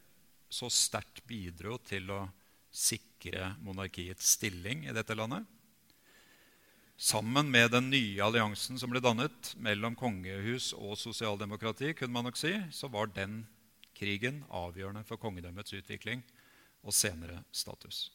[0.49, 2.23] så sterkt bidro til å
[2.71, 3.08] sikre
[3.61, 5.47] monarkiets stilling i dette landet.
[6.99, 12.37] Sammen med den nye alliansen som ble dannet mellom kongehus og sosialdemokrati, kunne man nok
[12.37, 13.45] si, så var den
[13.95, 16.25] krigen avgjørende for kongedømmets utvikling
[16.83, 18.09] og senere status.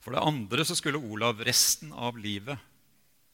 [0.00, 2.58] For det andre så skulle Olav resten av livet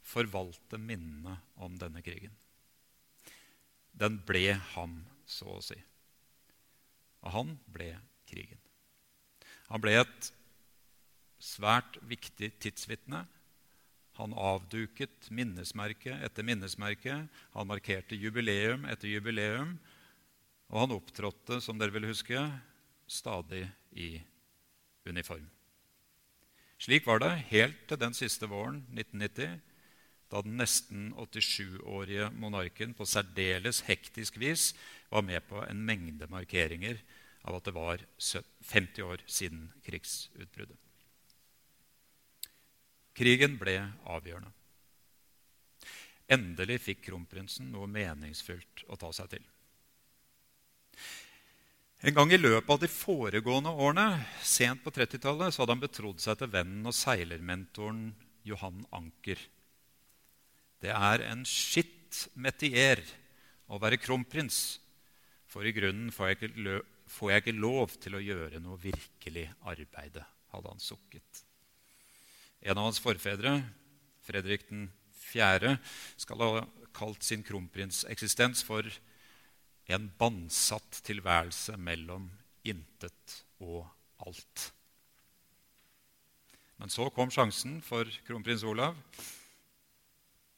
[0.07, 2.35] forvalte minnene om denne krigen.
[3.97, 5.79] Den ble ham, så å si.
[7.23, 7.95] Og han ble
[8.29, 8.61] krigen.
[9.73, 10.31] Han ble et
[11.43, 13.25] svært viktig tidsvitne.
[14.17, 17.19] Han avduket minnesmerke etter minnesmerke.
[17.57, 19.77] Han markerte jubileum etter jubileum.
[20.73, 22.41] Og han opptrådte, som dere vil huske,
[23.07, 24.17] stadig i
[25.07, 25.47] uniform.
[26.83, 29.61] Slik var det helt til den siste våren 1990,
[30.27, 34.73] da den nesten 87-årige monarken på særdeles hektisk vis
[35.09, 36.99] var med på en mengde markeringer
[37.47, 40.79] av at det var 50 år siden krigsutbruddet.
[43.17, 44.53] Krigen ble avgjørende.
[46.27, 49.45] Endelig fikk kronprinsen noe meningsfylt å ta seg til.
[52.05, 56.21] En gang i løpet av de foregående årene, sent på 30-tallet, så hadde han betrodd
[56.21, 58.11] seg til vennen og seilermentoren
[58.47, 59.41] Johan Anker.
[60.83, 63.01] Det er en skitt metier
[63.73, 64.79] å være kronprins,
[65.49, 69.47] for i grunnen får jeg ikke får jeg ikke lov til å gjøre noe virkelig
[69.67, 71.43] arbeide, hadde han sukket.
[72.67, 73.61] En av hans forfedre,
[74.27, 74.67] Fredrik
[75.27, 75.77] 4.,
[76.19, 76.65] skal ha
[76.97, 78.87] kalt sin kronprinseksistens for
[79.93, 82.31] en bandsatt tilværelse mellom
[82.67, 83.85] intet og
[84.27, 84.71] alt.
[86.77, 88.99] Men så kom sjansen for kronprins Olav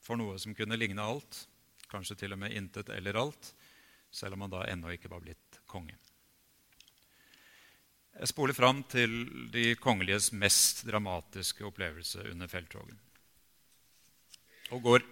[0.02, 1.44] for noe som kunne ligne alt,
[1.92, 3.52] kanskje til og med intet eller alt,
[4.10, 5.98] selv om han da ennå ikke var blitt konge.
[8.18, 9.12] Jeg spoler fram til
[9.54, 12.96] de kongeliges mest dramatiske opplevelse under felttoget.
[14.74, 15.04] Og går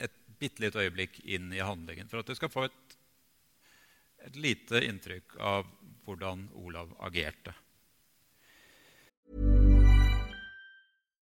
[0.00, 2.96] et bitte lite øyeblikk inn i handlingen for at du skal få et,
[4.24, 5.68] et lite inntrykk av
[6.06, 7.52] hvordan Olav agerte.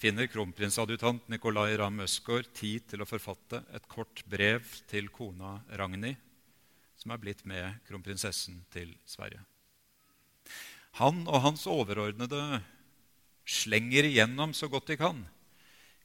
[0.00, 6.16] finner kronprinsadjutant Nikolai Ramm Østgaard tid til å forfatte et kort brev til kona Ragnhild,
[6.96, 9.42] som er blitt med kronprinsessen til Sverige.
[11.02, 12.62] Han og hans overordnede
[13.44, 15.20] slenger igjennom så godt de kan.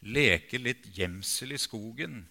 [0.03, 2.25] Leker litt gjemsel i skogen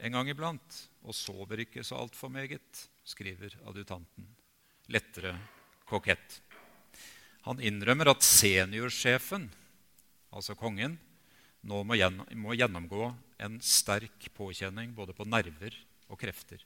[0.00, 4.26] en gang iblant og sover ikke så altfor meget, skriver adjutanten.
[4.90, 5.36] Lettere
[5.86, 6.40] kokett.
[7.46, 9.46] Han innrømmer at seniorsjefen,
[10.30, 10.96] altså kongen,
[11.60, 11.96] nå må,
[12.56, 13.10] gjennomgå
[13.44, 15.76] en sterk påkjenning både på nerver
[16.08, 16.62] og krefter.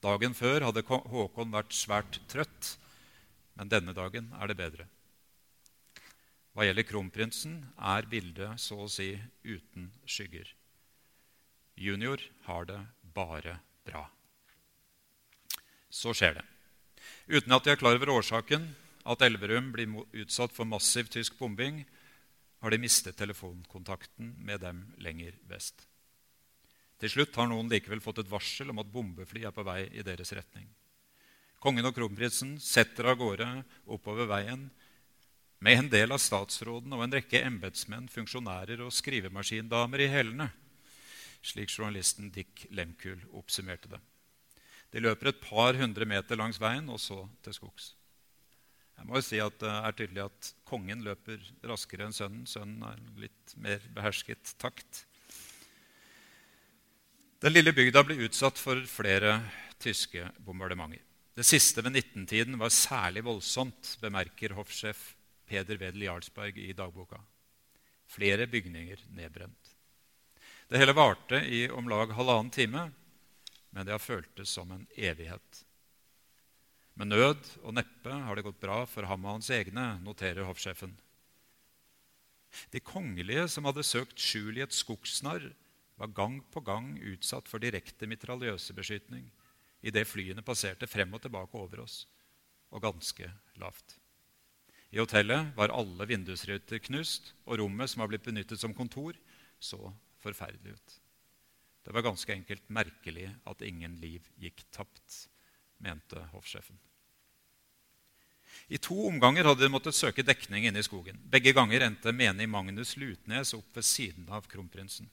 [0.00, 2.76] Dagen før hadde Håkon vært svært trøtt,
[3.56, 4.86] men denne dagen er det bedre.
[6.56, 9.12] Hva gjelder kronprinsen, er bildet så å si
[9.44, 10.48] uten skygger.
[11.80, 12.80] Junior har det
[13.14, 14.06] bare bra.
[15.90, 16.46] Så skjer det.
[17.30, 18.66] Uten at de er klar over årsaken,
[19.08, 21.84] at Elverum blir utsatt for massiv tysk bombing,
[22.60, 25.86] har de mistet telefonkontakten med dem lenger vest.
[27.00, 30.04] Til slutt har noen likevel fått et varsel om at bombefly er på vei i
[30.04, 30.68] deres retning.
[31.60, 33.48] Kongen og kronprinsen setter av gårde
[33.88, 34.68] oppover veien
[35.60, 40.48] med en del av statsråden og en rekke embetsmenn, funksjonærer og skrivemaskindamer i hælene,
[41.44, 44.00] slik journalisten Dick Lemkuhl oppsummerte det.
[44.92, 47.92] De løper et par hundre meter langs veien og så til skogs.
[49.00, 52.42] Jeg må jo si at Det er tydelig at kongen løper raskere enn sønnen.
[52.48, 55.06] Sønnen er litt mer behersket takt.
[57.40, 59.38] Den lille bygda ble utsatt for flere
[59.80, 61.00] tyske bombardementer.
[61.32, 65.14] Det siste ved 19-tiden var særlig voldsomt, bemerker hoffsjef
[65.48, 67.16] Peder Wedel Jarlsberg i dagboka.
[68.10, 69.72] Flere bygninger nedbrent.
[70.68, 72.84] Det hele varte i om lag halvannen time,
[73.70, 75.64] men det har føltes som en evighet.
[76.98, 80.92] Med nød og neppe har det gått bra for ham og hans egne, noterer hoffsjefen.
[82.74, 85.52] De kongelige som hadde søkt skjul i et skogsnarr,
[86.00, 89.26] var gang på gang utsatt for direkte mitraljøsebeskytning
[89.86, 92.04] idet flyene passerte frem og tilbake over oss,
[92.72, 93.28] og ganske
[93.60, 93.96] lavt.
[94.90, 99.14] I hotellet var alle vindusruter knust, og rommet som var blitt benyttet som kontor,
[99.60, 100.96] så forferdelig ut.
[101.84, 105.28] Det var ganske enkelt merkelig at ingen liv gikk tapt,
[105.80, 106.78] mente hoffsjefen.
[108.70, 111.18] I to omganger hadde de måttet søke dekning inne i skogen.
[111.30, 115.08] Begge ganger endte menig Magnus Lutnes opp ved siden av kronprinsen.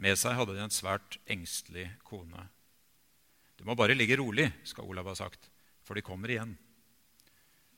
[0.00, 2.46] Med seg hadde de en svært engstelig kone.
[3.60, 5.50] Du må bare ligge rolig, skal Olav ha sagt,
[5.84, 6.54] for de kommer igjen.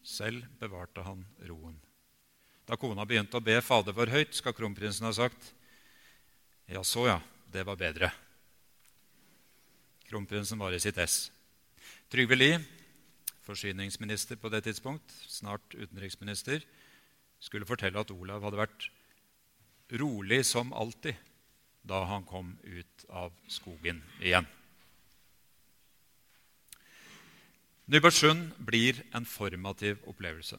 [0.03, 1.75] Selv bevarte han roen.
[2.67, 5.51] Da kona begynte å be Fader vår høyt, skal kronprinsen ha sagt,
[6.71, 7.19] ja, så ja,
[7.51, 8.13] det var bedre.
[10.07, 11.32] Kronprinsen var i sitt ess.
[12.13, 12.61] Trygve Lie
[13.47, 16.61] forsyningsminister på det tidspunkt, snart utenriksminister,
[17.41, 18.89] skulle fortelle at Olav hadde vært
[20.01, 21.17] rolig som alltid
[21.89, 24.47] da han kom ut av skogen igjen.
[27.91, 30.59] Nybergsund blir en formativ opplevelse.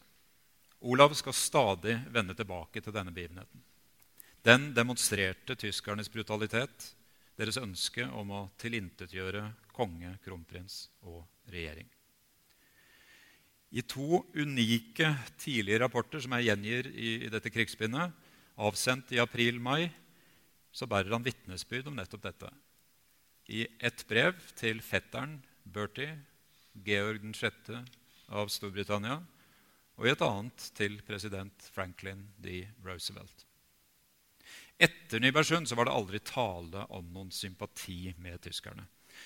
[0.84, 3.62] Olav skal stadig vende tilbake til denne begivenheten.
[4.44, 6.90] Den demonstrerte tyskernes brutalitet,
[7.40, 11.90] deres ønske om å tilintetgjøre konge, kronprins og regjering.
[13.74, 15.08] I to unike
[15.42, 18.14] tidlige rapporter som jeg gjengir i, dette krigsbindet,
[18.62, 19.90] avsendt i april-mai,
[20.74, 22.52] så bærer han vitnesbyrd om nettopp dette.
[23.50, 26.14] I ett brev til fetteren Bertie,
[26.86, 27.74] Georg 6.
[28.34, 29.20] av Storbritannia,
[29.98, 32.64] og i et annet til president Franklin D.
[32.86, 33.46] Roosevelt.
[34.82, 38.86] Etter Nybergsund var det aldri tale om noen sympati med tyskerne.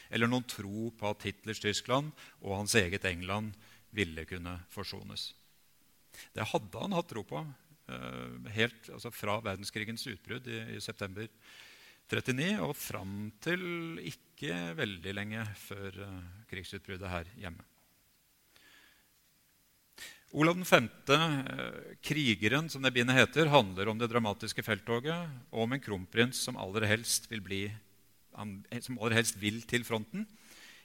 [0.09, 2.11] Eller noen tro på at Hitlers Tyskland
[2.41, 3.55] og hans eget England
[3.95, 5.31] ville kunne forsones.
[6.33, 11.29] Det hadde han hatt tro på eh, helt altså fra verdenskrigens utbrudd i, i september
[12.07, 13.63] 39 og fram til
[13.99, 17.65] ikke veldig lenge før uh, krigsutbruddet her hjemme.
[20.37, 25.75] Olav 5., uh, krigeren, som det bindet heter, handler om det dramatiske felttoget og om
[25.75, 27.61] en kronprins som aller helst vil, bli,
[28.37, 30.27] som aller helst vil til fronten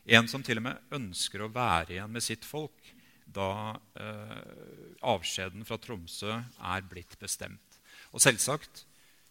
[0.02, 2.88] En som til og med ønsker å være igjen med sitt folk
[3.32, 7.78] da eh, avskjeden fra Tromsø er blitt bestemt.
[8.10, 8.82] Og selvsagt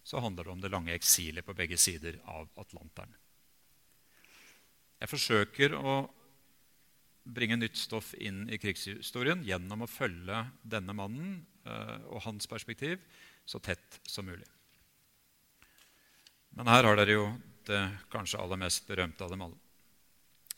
[0.07, 3.13] så handler det om det lange eksilet på begge sider av Atlanteren.
[5.01, 5.97] Jeg forsøker å
[7.23, 13.01] bringe nytt stoff inn i krigshistorien gjennom å følge denne mannen eh, og hans perspektiv
[13.45, 14.47] så tett som mulig.
[16.57, 17.27] Men her har dere jo
[17.69, 17.81] det
[18.11, 19.57] kanskje aller mest berømte av dem alle.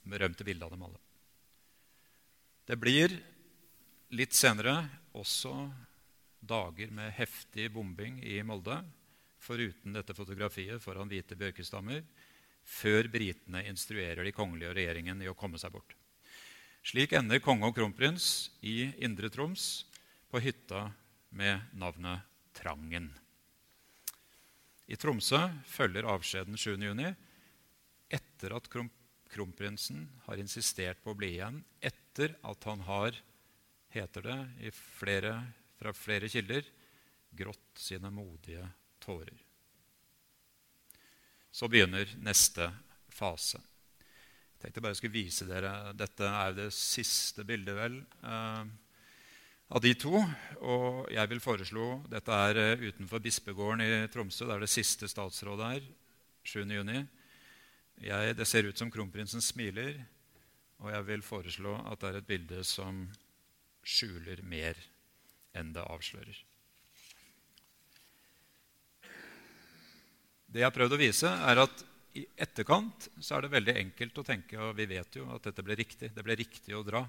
[0.04, 1.00] Berømte bildet av dem alle.
[2.68, 3.16] Det blir
[4.16, 4.78] litt senere
[5.18, 5.54] også
[6.44, 8.78] dager med heftig bombing i Molde,
[9.44, 12.04] foruten dette fotografiet foran hvite bjørkestammer,
[12.64, 15.96] før britene instruerer de kongelige og regjeringen i å komme seg bort.
[16.84, 19.86] Slik ender konge og kronprins i Indre Troms
[20.32, 20.90] på hytta
[21.32, 23.08] med navnet Trangen.
[24.92, 27.14] I Tromsø følger avskjeden 7.6
[28.14, 28.68] etter at
[29.34, 33.16] kronprinsen har insistert på å bli igjen, etter at han har,
[33.94, 35.34] heter det flere,
[35.80, 36.68] fra flere kilder,
[37.34, 38.68] grått sine modige
[39.02, 39.40] tårer.
[41.54, 42.68] Så begynner neste
[43.14, 43.62] fase.
[44.54, 48.64] Jeg tenkte bare jeg skulle vise dere, Dette er det siste bildet vel, eh,
[49.70, 50.20] av de to.
[50.62, 54.48] Og jeg vil foreslå Dette er eh, utenfor bispegården i Tromsø.
[54.48, 55.92] Det er det siste statsrådet her.
[56.44, 57.06] 7.6.
[58.36, 59.96] Det ser ut som kronprinsen smiler,
[60.84, 63.06] og jeg vil foreslå at det er et bilde som
[63.86, 64.80] skjuler mer
[65.56, 66.42] enn det avslører.
[70.54, 74.20] Det jeg har prøvd å vise, er at i etterkant så er det veldig enkelt
[74.22, 76.12] å tenke og vi vet jo at dette ble riktig.
[76.14, 77.02] Det ble riktig å dra.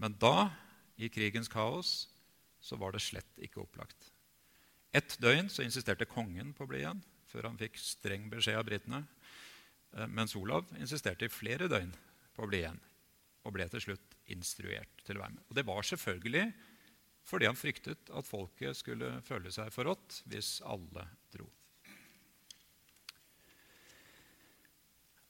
[0.00, 0.50] Men da,
[1.00, 2.08] i krigens kaos,
[2.60, 4.10] så var det slett ikke opplagt.
[4.92, 8.66] Ett døgn så insisterte kongen på å bli igjen, før han fikk streng beskjed av
[8.66, 9.04] britene.
[9.96, 11.92] Eh, mens Olav insisterte i flere døgn
[12.34, 12.80] på å bli igjen,
[13.46, 15.46] og ble til slutt instruert til å være med.
[15.48, 16.50] Og Det var selvfølgelig
[17.30, 21.46] fordi han fryktet at folket skulle føle seg forrådt hvis alle dro.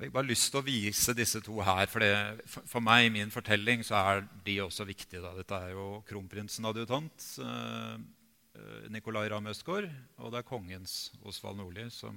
[0.01, 1.85] Jeg har bare lyst til å vise disse to her.
[1.93, 5.21] For, det, for meg i min fortelling så er de også viktige.
[5.21, 5.35] Da.
[5.37, 11.85] Dette er jo kronprinsen adjutant, eh, Nicolai Ramm Østgaard, og det er kongens Osvald Nordli,
[11.93, 12.17] som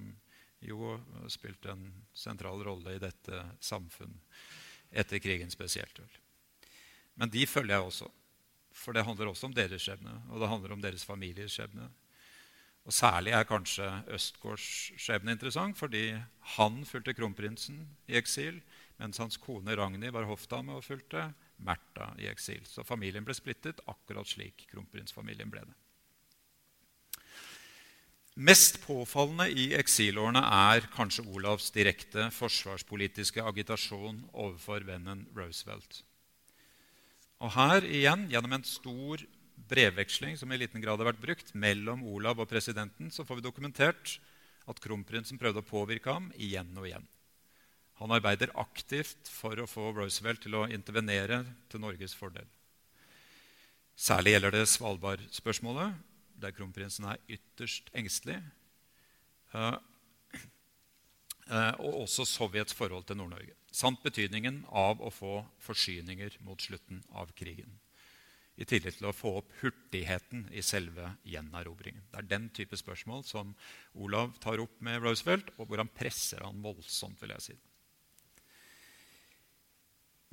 [0.63, 0.95] jo
[1.27, 1.83] spilte en
[2.15, 4.15] sentral rolle i dette samfunn
[4.95, 5.99] etter krigen spesielt.
[7.19, 8.07] Men de følger jeg også.
[8.73, 11.91] For det handler også om deres skjebne, og det handler om deres familiers skjebne.
[12.83, 14.65] Og Særlig er kanskje Østgårds
[14.99, 16.09] skjebne interessant, fordi
[16.57, 18.59] han fulgte kronprinsen i eksil,
[18.99, 21.29] mens hans kone Ragnhild var hoffdame og fulgte
[21.63, 22.65] Märtha i eksil.
[22.67, 25.77] Så familien ble splittet akkurat slik kronprinsfamilien ble det.
[28.33, 36.01] Mest påfallende i eksilårene er kanskje Olavs direkte forsvarspolitiske agitasjon overfor vennen Roosevelt.
[37.43, 39.21] Og her igjen, gjennom en stor
[39.69, 43.45] brevveksling som i liten grad har vært brukt mellom Olav og presidenten, så får vi
[43.47, 44.17] dokumentert
[44.69, 47.07] at kronprinsen prøvde å påvirke ham igjen og igjen.
[48.01, 52.47] Han arbeider aktivt for å få Roosevelt til å intervenere til Norges fordel.
[53.93, 55.99] Særlig gjelder det Svalbard-spørsmålet,
[56.41, 58.39] der kronprinsen er ytterst engstelig.
[59.53, 59.77] Eh,
[61.51, 63.53] eh, og også Sovjets forhold til Nord-Norge.
[63.73, 67.77] Samt betydningen av å få forsyninger mot slutten av krigen
[68.55, 72.03] i tillegg til å få opp hurtigheten i selve gjenerobringen.
[72.11, 73.53] Det er den type spørsmål som
[73.97, 77.21] Olav tar opp med Roosevelt, og hvor han presser han voldsomt.
[77.21, 77.55] vil jeg si.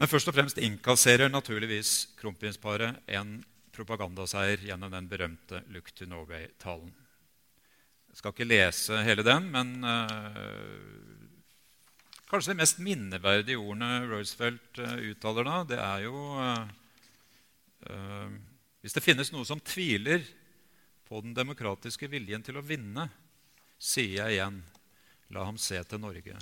[0.01, 3.39] Men først og fremst innkasserer naturligvis kronprinsparet en
[3.77, 6.93] propagandaseier gjennom den berømte Look to Norway-talen.
[8.11, 11.21] Jeg skal ikke lese hele den, men øh,
[12.29, 16.80] kanskje de mest minneverdige ordene Roosevelt øh, uttaler da, det er jo uh,
[17.87, 18.33] Eh,
[18.81, 20.24] hvis det finnes noe som tviler
[21.09, 23.09] på den demokratiske viljen til å vinne,
[23.81, 24.61] sier jeg igjen
[25.35, 26.37] la ham se til Norge.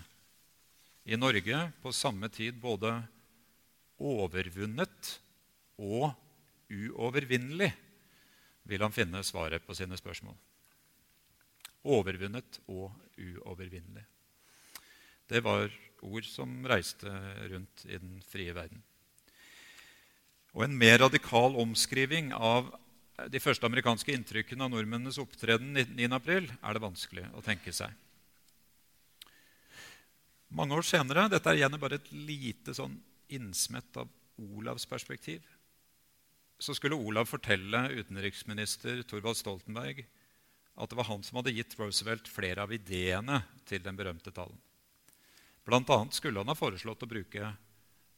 [1.09, 2.93] I Norge på samme tid både
[3.99, 5.15] overvunnet
[5.81, 6.11] og
[6.69, 7.71] uovervinnelig
[8.69, 10.37] vil han finne svaret på sine spørsmål.
[11.89, 14.05] Overvunnet og uovervinnelig.
[15.29, 15.73] Det var
[16.05, 17.11] ord som reiste
[17.53, 18.83] rundt i den frie verden.
[20.57, 22.71] Og en mer radikal omskriving av
[23.29, 27.91] de første amerikanske inntrykkene av nordmennenes opptreden 9.4 er det vanskelig å tenke seg.
[30.49, 32.95] Mange år senere Dette er igjen bare et lite sånn
[33.35, 35.43] innsmett av Olavs perspektiv.
[36.59, 40.05] Så skulle Olav fortelle utenriksminister Thorvald Stoltenberg
[40.79, 44.57] at det var han som hadde gitt Roosevelt flere av ideene til den berømte talen.
[45.67, 47.51] Blant annet skulle han ha foreslått å bruke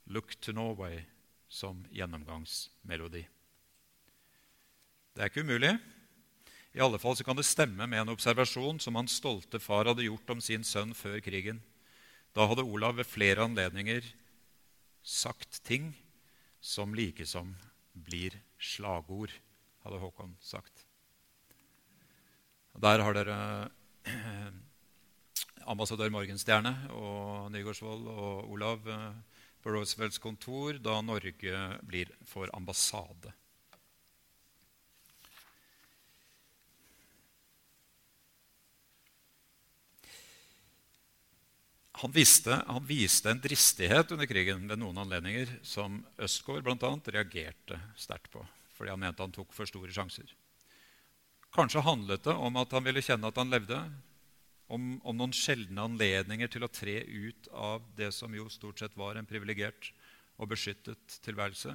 [0.07, 1.05] 'Look to Norway'
[1.51, 3.25] som gjennomgangsmelodi.
[5.11, 5.75] Det er ikke umulig.
[6.71, 10.07] I alle fall så kan det stemme med en observasjon som hans stolte far hadde
[10.07, 11.59] gjort om sin sønn før krigen.
[12.31, 14.07] Da hadde Olav ved flere anledninger
[15.03, 15.91] sagt ting
[16.63, 17.57] som likesom
[17.93, 19.33] blir slagord,
[19.83, 20.85] hadde Håkon sagt.
[22.81, 23.39] Der har dere
[24.07, 24.53] eh,
[25.73, 29.30] ambassadør Morgenstjerne og Nygaardsvold og Olav eh,
[29.63, 33.35] på Roosevelts kontor da Norge blir for ambassade.
[42.01, 46.93] Han, visste, han, viste en dristighet under krigen ved noen anledninger som Østgaard bl.a.
[47.13, 48.41] reagerte sterkt på,
[48.73, 50.31] fordi han mente han tok for store sjanser.
[51.53, 53.83] Kanskje handlet det om at han ville kjenne at han levde,
[54.71, 58.97] om, om noen sjeldne anledninger til å tre ut av det som jo stort sett
[58.99, 59.91] var en privilegert
[60.41, 61.75] og beskyttet tilværelse.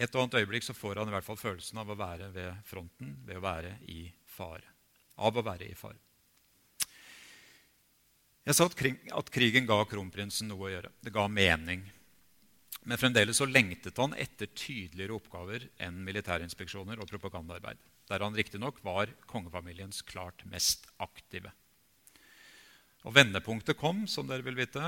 [0.00, 2.60] Et og annet øyeblikk så får han i hvert fall følelsen av å være ved
[2.68, 4.64] fronten, ved å være i fare.
[5.20, 5.98] Av å være i fare.
[8.48, 10.92] Jeg sa at krigen ga kronprinsen noe å gjøre.
[11.04, 11.84] Det ga mening.
[12.88, 17.76] Men fremdeles så lengtet han etter tydeligere oppgaver enn militærinspeksjoner og propagandaarbeid,
[18.10, 21.52] der han riktignok var kongefamiliens klart mest aktive.
[23.06, 24.82] Og Vendepunktet kom, som dere vil vite,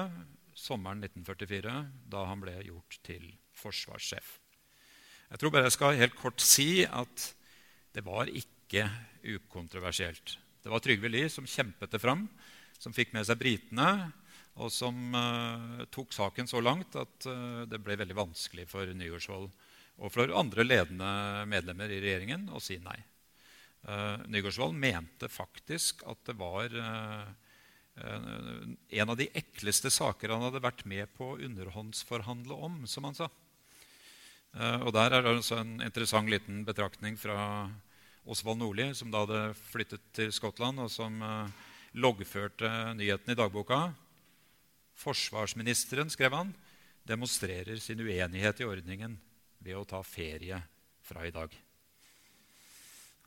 [0.58, 1.76] sommeren 1944,
[2.12, 4.34] da han ble gjort til forsvarssjef.
[5.32, 7.28] Jeg tror bare jeg skal helt kort si at
[7.96, 8.84] det var ikke
[9.24, 10.36] ukontroversielt.
[10.62, 12.26] Det var Trygve Lie som kjempet det fram
[12.82, 14.10] som fikk med seg britene,
[14.60, 19.48] og som uh, tok saken så langt at uh, det ble veldig vanskelig for Nygaardsvold
[20.02, 21.12] og for andre ledende
[21.48, 22.98] medlemmer i regjeringen å si nei.
[23.82, 26.70] Uh, Nygaardsvold mente faktisk at det var
[27.92, 33.18] en av de ekleste saker han hadde vært med på å underhåndsforhandle om, som han
[33.18, 33.26] sa.
[34.80, 37.68] og Der er det altså en interessant liten betraktning fra
[38.24, 41.20] Osvald Nordli, som da hadde flyttet til Skottland, og som
[41.92, 43.82] loggførte nyheten i dagboka.
[44.96, 46.54] Forsvarsministeren, skrev han,
[47.04, 49.18] demonstrerer sin uenighet i ordningen
[49.62, 50.60] ved å ta ferie
[51.02, 51.52] fra i dag.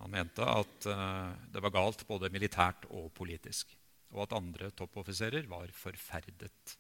[0.02, 3.72] Han mente at uh, det var galt både militært og politisk,
[4.16, 6.76] og at andre toppoffiserer var forferdet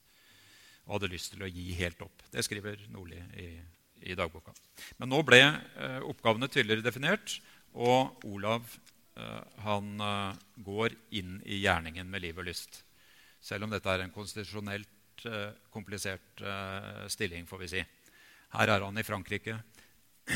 [0.86, 2.28] og hadde lyst til å gi helt opp.
[2.30, 3.48] Det skriver Nordli i,
[4.12, 4.54] i dagboka.
[5.00, 7.40] Men nå ble uh, oppgavene tydeligere definert,
[7.76, 8.68] og Olav
[9.16, 12.82] Eh, han eh, går inn i gjerningen med liv og lyst.
[13.40, 16.44] Selv om dette er en konstitusjonelt eh, komplisert
[17.12, 17.86] stilling, får vi si.
[18.56, 19.58] Her er han i Frankrike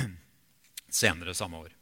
[1.01, 1.75] senere samme år.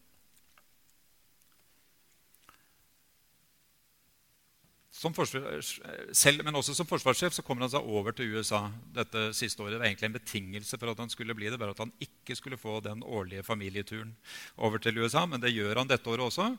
[4.97, 8.63] Selv, men også som forsvarssjef så kommer han seg over til USA
[8.95, 9.75] dette siste året.
[9.75, 12.37] Det var egentlig en betingelse for at han skulle bli det, bare at han ikke
[12.37, 14.15] skulle få den årlige familieturen
[14.57, 15.27] over til USA.
[15.29, 16.49] Men det gjør han dette året også.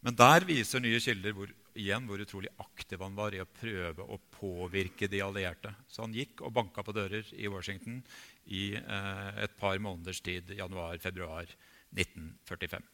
[0.00, 4.06] Men der viser nye kilder hvor, igjen hvor utrolig aktiv han var i å prøve
[4.08, 5.74] å påvirke de allierte.
[5.92, 8.00] Så han gikk og banka på dører i Washington
[8.48, 11.52] i eh, et par måneders tid, januar-februar
[11.92, 12.88] 1945.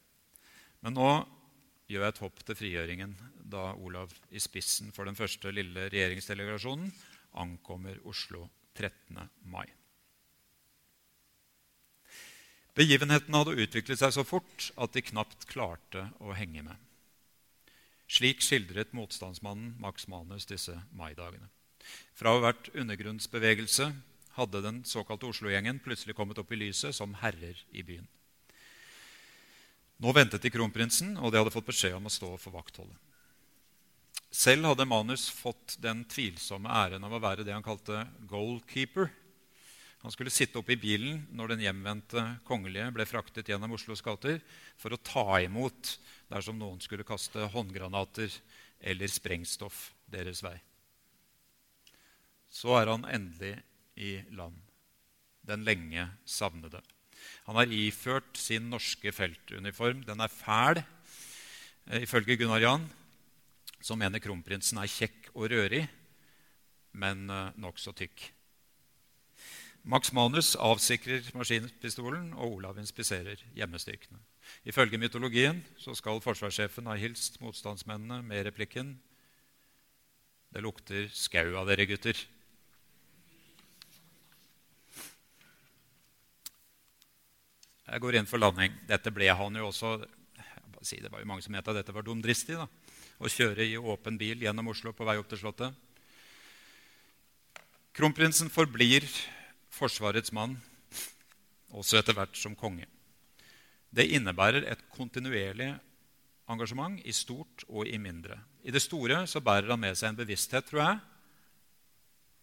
[0.82, 1.10] Men nå
[1.86, 3.14] gjør jeg et hopp til frigjøringen
[3.46, 6.90] da Olav i spissen for den første lille regjeringsdelegasjonen
[7.38, 9.20] ankommer Oslo 13.
[9.46, 9.66] mai.
[12.76, 16.76] Begivenhetene hadde utviklet seg så fort at de knapt klarte å henge med.
[18.06, 21.48] Slik skildret motstandsmannen Max Manus disse maidagene.
[22.18, 23.88] Fra å ha vært undergrunnsbevegelse
[24.36, 28.06] hadde den såkalte Oslo-gjengen plutselig kommet opp i lyset som herrer i byen.
[29.96, 32.98] Nå ventet de kronprinsen, og de hadde fått beskjed om å stå for vaktholdet.
[34.36, 39.08] Selv hadde Manus fått den tvilsomme æren av å være det han kalte goalkeeper.
[40.04, 44.42] Han skulle sitte oppe i bilen når den hjemvendte kongelige ble fraktet gjennom Oslos gater
[44.76, 45.96] for å ta imot
[46.28, 48.34] dersom noen skulle kaste håndgranater
[48.78, 50.58] eller sprengstoff deres vei.
[52.52, 53.56] Så er han endelig
[53.96, 54.60] i land,
[55.48, 56.82] den lenge savnede.
[57.46, 60.04] Han har iført sin norske feltuniform.
[60.06, 60.82] Den er fæl,
[61.86, 62.88] eh, ifølge Gunnar Jan,
[63.80, 65.86] som mener kronprinsen er kjekk og rørig,
[66.92, 68.32] men eh, nokså tykk.
[69.86, 74.18] Max Manus avsikrer maskinpistolen, og Olav inspiserer hjemmestyrkene.
[74.66, 78.96] Ifølge mytologien skal forsvarssjefen ha hilst motstandsmennene med replikken
[80.54, 82.16] Det lukter skau av dere, gutter.
[87.86, 88.74] Jeg går inn for landing.
[88.88, 89.96] Dette ble han jo også
[90.82, 92.58] si, Det var jo mange som mente at dette var dumdristig.
[92.58, 95.74] Å kjøre i åpen bil gjennom Oslo på vei opp til Slottet.
[97.96, 99.06] Kronprinsen forblir
[99.72, 100.58] Forsvarets mann
[101.76, 102.86] også etter hvert som konge.
[103.90, 105.70] Det innebærer et kontinuerlig
[106.50, 108.38] engasjement i stort og i mindre.
[108.66, 110.98] I det store så bærer han med seg en bevissthet tror jeg,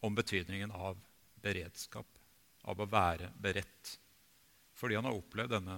[0.03, 0.97] om betydningen av
[1.43, 2.07] beredskap,
[2.63, 3.97] av å være beredt.
[4.83, 5.77] Fordi han har opplevd denne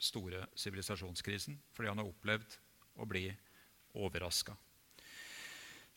[0.00, 2.54] store sivilisasjonskrisen, fordi han har opplevd
[2.96, 3.26] å bli
[3.92, 4.54] overraska.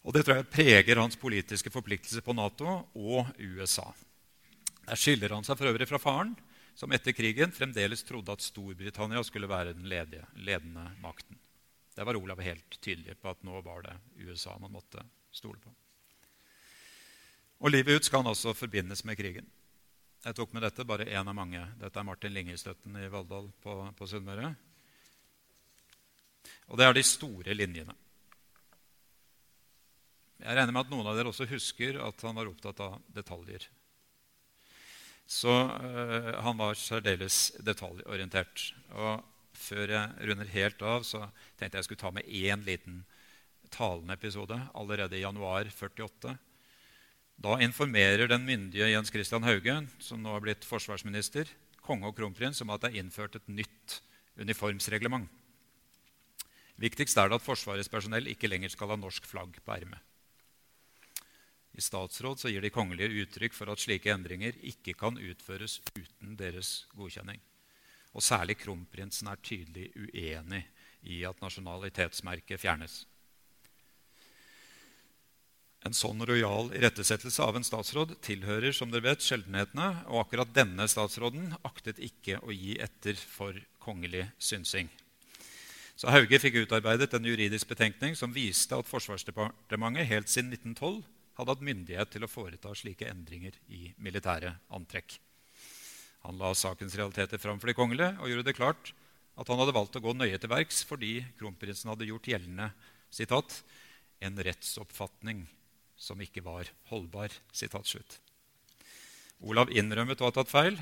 [0.03, 3.87] Og Det tror jeg preger hans politiske forpliktelse på Nato og USA.
[4.83, 6.35] Der skiller han seg for øvrig fra faren,
[6.75, 11.39] som etter krigen fremdeles trodde at Storbritannia skulle være den ledige, ledende makten.
[11.95, 13.95] Der var Olav helt tydelig på at nå var det
[14.27, 15.71] USA man måtte stole på.
[17.63, 19.47] Og Livet ut skal han også forbindes med krigen.
[20.25, 21.59] Jeg tok med dette bare én av mange.
[21.77, 24.55] Dette er Martin Lingestøtten i Valldal på, på Sunnmøre.
[26.73, 27.93] Og det er de store linjene.
[30.41, 33.67] Jeg regner med at noen av dere også husker at han var opptatt av detaljer.
[35.29, 38.65] Så øh, han var særdeles detaljorientert.
[38.97, 39.21] Og
[39.53, 41.21] før jeg runder helt av, så
[41.53, 43.03] tenkte jeg jeg skulle ta med én liten
[43.69, 46.33] talende episode allerede i januar 48.
[47.35, 51.49] Da informerer den myndige Jens Christian Hauge, som nå har blitt forsvarsminister,
[51.85, 53.99] konge og kronprins om at det er innført et nytt
[54.39, 55.29] uniformsreglement.
[56.81, 60.01] Viktigst er det at Forsvarets personell ikke lenger skal ha norsk flagg på ermet.
[61.75, 66.85] I statsråd gir de kongelige uttrykk for at slike endringer ikke kan utføres uten deres
[66.95, 67.41] godkjenning.
[68.15, 70.61] Og særlig kronprinsen er tydelig uenig
[71.03, 73.03] i at nasjonalitetsmerket fjernes.
[75.85, 80.87] En sånn rojal irettesettelse av en statsråd tilhører som dere vet, sjeldenhetene, og akkurat denne
[80.89, 84.89] statsråden aktet ikke å gi etter for kongelig synsing.
[85.95, 91.03] Så Hauge fikk utarbeidet en juridisk betenkning som viste at Forsvarsdepartementet helt siden 1912
[91.37, 95.19] hadde hatt myndighet til å foreta slike endringer i militære antrekk.
[96.25, 98.91] Han la sakens realiteter fram for de kongelige og gjorde det klart
[99.37, 102.71] at han hadde valgt å gå nøye til verks fordi kronprinsen hadde gjort gjeldende
[103.13, 103.61] sitat,
[104.19, 105.45] 'en rettsoppfatning
[105.95, 107.39] som ikke var holdbar'.
[109.39, 110.79] Olav innrømmet å ha tatt feil,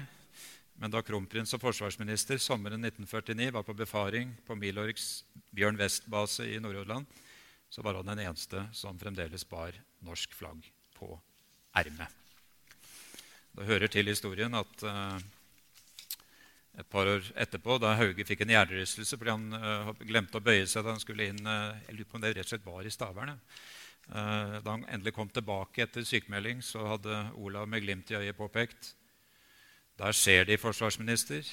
[0.80, 6.60] men da kronprins og forsvarsminister sommeren 1949 var på befaring på Milorgs Bjørn West-base i
[6.62, 7.06] Nord-Jylland,
[7.70, 10.66] så var han den eneste som fremdeles bar norsk flagg
[10.98, 11.14] på
[11.74, 12.10] ermet.
[13.54, 15.18] Det hører til historien at uh,
[16.74, 20.66] et par år etterpå, da Hauge fikk en hjernerystelse fordi han uh, glemte å bøye
[20.70, 22.90] seg da han skulle inn uh, Jeg lurer på om det rett og slett var
[22.90, 23.36] i Stavern.
[24.04, 28.90] Da han endelig kom tilbake etter sykemelding, så hadde Olav med glimt i øyet påpekt
[29.98, 31.46] Der ser De, forsvarsminister.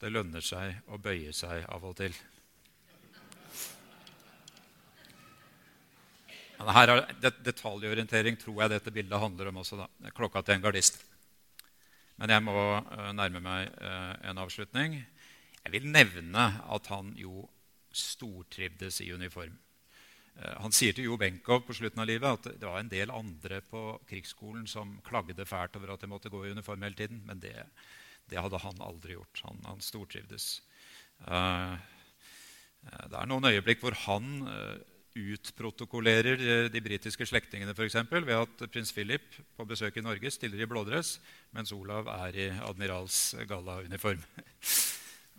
[0.00, 2.14] Det lønner seg å bøye seg av og til.
[6.60, 9.78] Her er det, Detaljorientering tror jeg dette bildet handler om også.
[9.80, 10.12] da.
[10.16, 11.00] Klokka til en gardist.
[12.20, 14.98] Men jeg må uh, nærme meg uh, en avslutning.
[15.64, 17.46] Jeg vil nevne at han jo
[17.92, 19.56] stortrivdes i uniform.
[20.40, 23.12] Uh, han sier til Jo Benkow på slutten av livet at det var en del
[23.14, 27.22] andre på krigsskolen som klagde fælt over at de måtte gå i uniform hele tiden,
[27.28, 27.54] men det,
[28.32, 29.44] det hadde han aldri gjort.
[29.46, 30.46] Han, han stortrivdes.
[31.20, 34.40] det er noen øyeblikk hvor han
[35.16, 37.96] utprotokollerer eh, de britiske slektningene f.eks.
[38.10, 41.18] ved at prins Philip på besøk i Norge stiller i blådress,
[41.56, 44.22] mens Olav er i admirals gallauniform.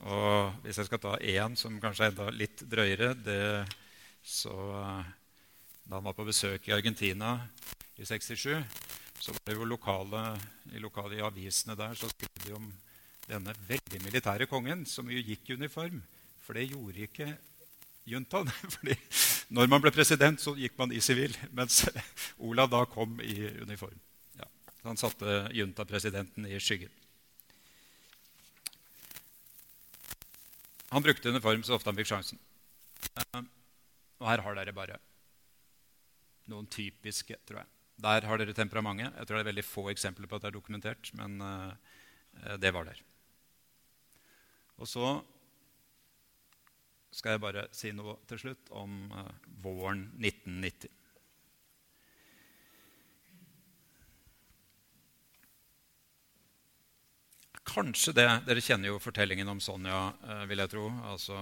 [0.01, 3.41] Og hvis jeg skal ta én som kanskje er enda litt drøyere det,
[4.23, 5.11] så eh,
[5.83, 7.33] Da han var på besøk i Argentina
[7.97, 8.63] i 67,
[9.19, 10.21] så var det jo lokale,
[10.71, 12.69] i lokale i avisene der så skrev de om
[13.27, 15.99] denne veldig militære kongen som jo gikk i uniform.
[16.45, 17.27] For det gjorde ikke
[18.09, 18.49] juntaen.
[18.77, 18.95] fordi
[19.49, 21.83] når man ble president, så gikk man i sivil, mens
[22.47, 23.99] Olav da kom i uniform.
[24.39, 24.47] Ja,
[24.87, 26.91] han satte juntapresidenten i skyggen.
[30.91, 32.39] Han brukte uniform så ofte han fikk sjansen.
[34.21, 34.99] Eh, og her har dere bare
[36.51, 37.69] noen typiske, tror jeg.
[38.01, 39.13] Der har dere temperamentet.
[39.17, 41.73] Jeg tror det er veldig få eksempler på at det er dokumentert, men uh,
[42.57, 43.01] det var der.
[44.81, 45.19] Og så
[47.13, 49.29] skal jeg bare si noe til slutt om uh,
[49.61, 50.89] våren 1990.
[57.71, 60.87] Kanskje det Dere kjenner jo fortellingen om Sonja, uh, vil jeg tro.
[61.13, 61.37] Altså,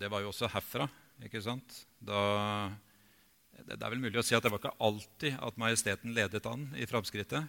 [0.00, 0.88] det var jo også herfra.
[1.24, 1.78] Ikke sant?
[2.04, 2.20] Da,
[3.64, 6.68] det, er vel mulig å si at det var ikke alltid at Majesteten ledet an
[6.76, 7.48] i framskrittet.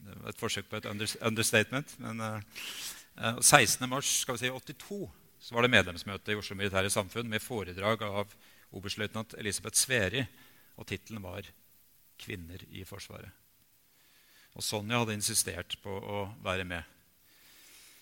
[0.00, 1.94] Det var et forsøk på et understatement.
[2.02, 3.86] Men uh, 16.
[3.90, 8.32] mars skal si, var det medlemsmøte i Oslo Militære Samfunn med foredrag av
[8.76, 10.24] oberstløytnant Elisabeth Sveri.
[10.80, 11.46] Og tittelen var
[12.20, 13.30] kvinner i Forsvaret.
[14.58, 16.99] Og Sonja hadde insistert på å være med.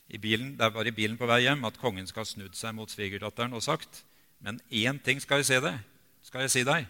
[0.09, 2.73] I bilen, det var i bilen på vei hjem at kongen skal ha snudd seg
[2.77, 4.05] mot svigerdatteren og sagt
[4.39, 5.79] men én ting skal jeg, si deg,
[6.23, 6.87] skal jeg si deg.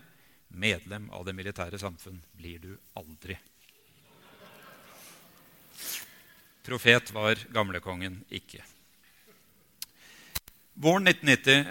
[0.48, 3.36] Medlem av det militære samfunn blir du aldri.
[6.64, 8.60] Profet var gamlekongen ikke.
[10.78, 11.68] Våren 1990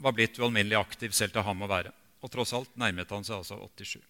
[0.00, 1.92] var blitt ualminnelig aktiv selv til ham å være.
[2.24, 4.00] Og tross alt nærmet han seg altså 87.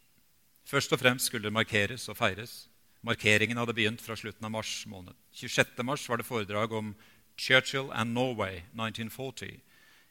[0.70, 2.69] Først og fremst skulle det markeres og feires.
[3.00, 5.14] Markeringen hadde begynt fra slutten av mars måned.
[5.32, 5.78] 26.
[5.88, 6.94] mars var det foredrag om
[7.36, 9.60] Churchill and Norway 1940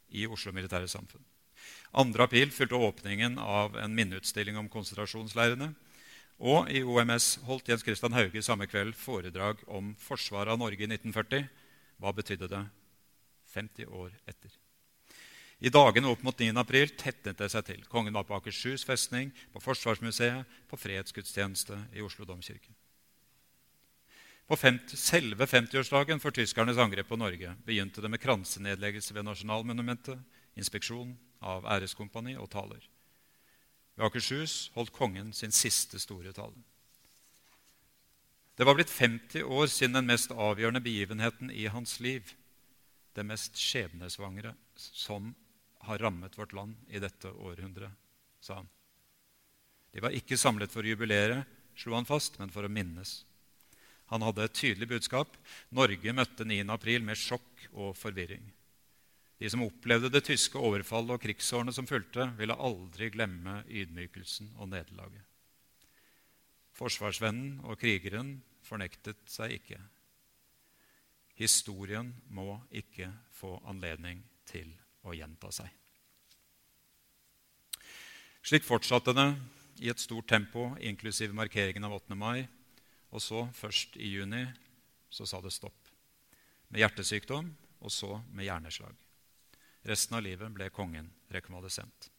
[0.09, 1.21] i Oslo Militære Samfunn.
[1.93, 2.23] 2.
[2.23, 5.73] april fulgte åpningen av en minneutstilling om konsentrasjonsleirene.
[6.39, 10.89] Og i OMS holdt Jens Christian Hauge samme kveld foredrag om forsvaret av Norge i
[10.89, 11.45] 1940.
[11.99, 12.63] Hva betydde det
[13.53, 14.53] 50 år etter?
[15.59, 16.53] I dagene opp mot 9.
[16.61, 17.81] april tetnet det seg til.
[17.91, 22.71] Kongen var på Akershus festning, på Forsvarsmuseet, på fredsgudstjeneste i Oslo domkirke.
[24.49, 30.17] På 50, selve 50-årsdagen for tyskernes angrep på Norge begynte det med kransenedleggelse ved Nasjonalmonumentet,
[30.57, 31.11] inspeksjon
[31.45, 32.81] av æreskompani og taler.
[33.93, 36.57] Ved Akershus holdt kongen sin siste store tale.
[38.57, 42.33] Det var blitt 50 år siden den mest avgjørende begivenheten i hans liv,
[43.13, 45.35] det mest skjebnesvangre som
[45.85, 47.93] har rammet vårt land i dette århundret,
[48.41, 48.75] sa han.
[49.93, 51.43] De var ikke samlet for å jubilere,
[51.77, 53.19] slo han fast, men for å minnes.
[54.09, 55.35] Han hadde et tydelig budskap.
[55.75, 56.63] Norge møtte 9.
[56.73, 58.45] april med sjokk og forvirring.
[59.39, 64.73] De som opplevde det tyske overfallet og krigsårene som fulgte, ville aldri glemme ydmykelsen og
[64.73, 65.23] nederlaget.
[66.75, 68.37] Forsvarsvennen og krigeren
[68.67, 69.79] fornektet seg ikke.
[71.39, 74.73] Historien må ikke få anledning til
[75.07, 75.69] å gjenta seg.
[78.43, 79.29] Slik fortsatte det
[79.83, 82.15] i et stort tempo, inklusiv markeringen av 8.
[82.19, 82.47] mai.
[83.09, 84.43] Og så, først i juni,
[85.09, 85.89] så sa det stopp.
[86.69, 87.49] Med hjertesykdom,
[87.79, 88.93] og så med hjerneslag.
[89.89, 92.09] Resten av livet ble kongen rekonvalesent.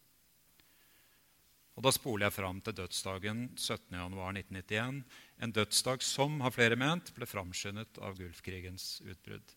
[1.77, 5.03] Og Da spoler jeg fram til dødsdagen 17.1.1991.
[5.41, 9.55] En dødsdag som, har flere ment, ble framskyndet av Gulfkrigens utbrudd.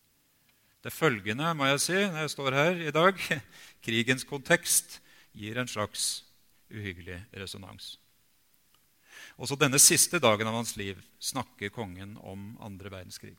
[0.85, 3.19] Det følgende må jeg si når jeg står her i dag
[3.85, 4.99] krigens kontekst
[5.33, 6.23] gir en slags
[6.71, 7.95] uhyggelig resonans.
[9.35, 13.35] Også denne siste dagen av hans liv snakker kongen om andre verdenskrig.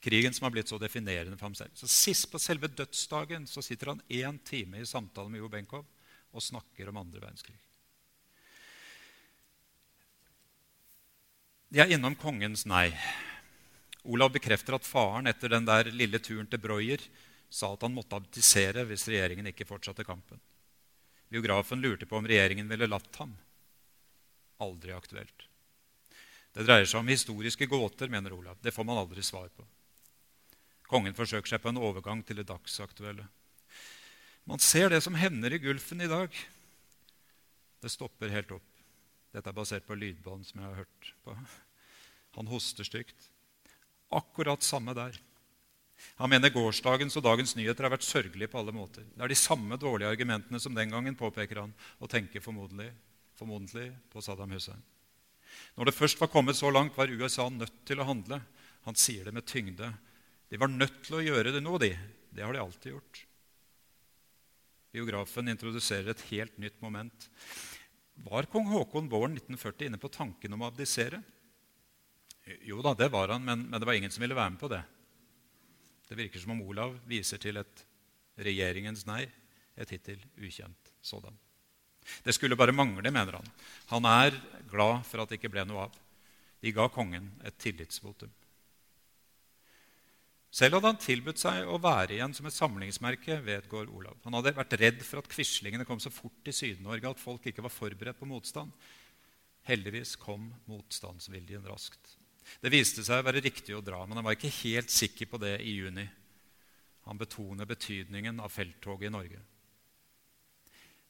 [0.00, 1.74] Krigen som har blitt så definerende for ham selv.
[1.74, 5.82] Så Sist på selve dødsdagen så sitter han én time i samtale med Jo Benkow
[6.30, 7.56] og snakker om andre verdenskrig.
[11.68, 12.92] De er innom kongens nei.
[14.08, 17.02] Olav bekrefter at faren etter den der lille turen til Breuer
[17.50, 20.38] sa at han måtte abdisere hvis regjeringen ikke fortsatte kampen.
[21.28, 23.34] Biografen lurte på om regjeringen ville latt ham.
[24.62, 25.46] Aldri aktuelt.
[26.54, 28.58] Det dreier seg om historiske gåter, mener Olav.
[28.62, 29.66] Det får man aldri svar på.
[30.88, 33.26] Kongen forsøker seg på en overgang til det dagsaktuelle.
[34.48, 36.32] Man ser det som hender i Gulfen i dag.
[37.78, 38.64] Det stopper helt opp.
[39.34, 41.34] Dette er basert på lydbånd som jeg har hørt på.
[42.38, 43.28] Han hoster stygt.
[44.08, 45.18] Akkurat samme der.
[46.16, 49.04] Han mener gårsdagens og dagens nyheter har vært sørgelige på alle måter.
[49.12, 52.88] Det er de samme dårlige argumentene som den gangen, påpeker han, og tenker formodentlig,
[53.38, 54.82] formodentlig på Saddam Hussein.
[55.78, 58.40] Når det først var kommet så langt, var USA nødt til å handle.
[58.86, 59.92] Han sier det med tyngde.
[60.48, 61.92] De var nødt til å gjøre det nå, de.
[62.34, 63.22] Det har de alltid gjort.
[64.94, 67.28] Biografen introduserer et helt nytt moment.
[68.24, 71.20] Var kong Haakon våren 1940 inne på tanken om å abdisere?
[72.64, 74.70] Jo da, det var han, men, men, det var ingen som ville være med på
[74.72, 74.80] det.
[76.08, 77.84] Det virker som om Olav viser til et
[78.40, 79.26] regjeringens nei,
[79.76, 81.36] et hittil ukjent sådan.
[82.24, 83.54] Det skulle bare mangle, mener han.
[83.92, 84.36] Han er
[84.70, 85.96] glad for at det ikke ble noe av.
[86.62, 88.30] De ga kongen et tillitsvotum.
[90.48, 94.16] Selv hadde han tilbudt seg å være igjen som et samlingsmerke, vedgår Olav.
[94.24, 97.64] Han hadde vært redd for at quislingene kom så fort til Syd-Norge at folk ikke
[97.66, 98.72] var forberedt på motstand.
[99.68, 102.16] Heldigvis kom motstandsviljen raskt.
[102.62, 105.40] Det viste seg å være riktig å dra, men han var ikke helt sikker på
[105.42, 106.06] det i juni.
[107.08, 109.42] Han betoner betydningen av felttoget i Norge.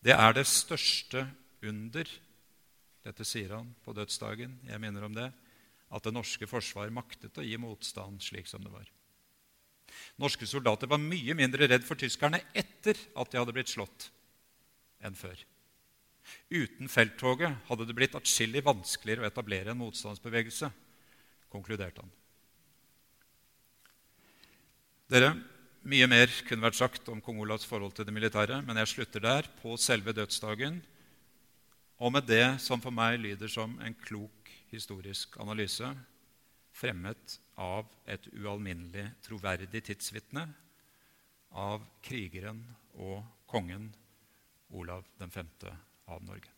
[0.04, 1.24] Det er det største
[1.66, 2.10] under,
[3.06, 5.28] dette sier han på dødsdagen, jeg minner om det,
[5.88, 8.86] at det norske forsvar maktet å gi motstand slik som det var.
[10.20, 14.10] Norske soldater var mye mindre redd for tyskerne etter at de hadde blitt slått,
[15.00, 15.40] enn før.
[16.52, 20.68] Uten felttoget hadde det blitt atskillig vanskeligere å etablere en motstandsbevegelse
[21.48, 22.12] konkluderte han.
[25.08, 25.30] Dere,
[25.86, 29.22] Mye mer kunne vært sagt om kong Olavs forhold til det militære, men jeg slutter
[29.22, 29.46] der.
[29.62, 30.82] På selve dødsdagen
[31.98, 35.88] Og med det som for meg lyder som en klok historisk analyse,
[36.70, 40.44] fremmet av et ualminnelig troverdig tidsvitne,
[41.50, 42.60] av krigeren
[42.94, 43.90] og kongen
[44.70, 45.50] Olav 5.
[46.06, 46.57] av Norge.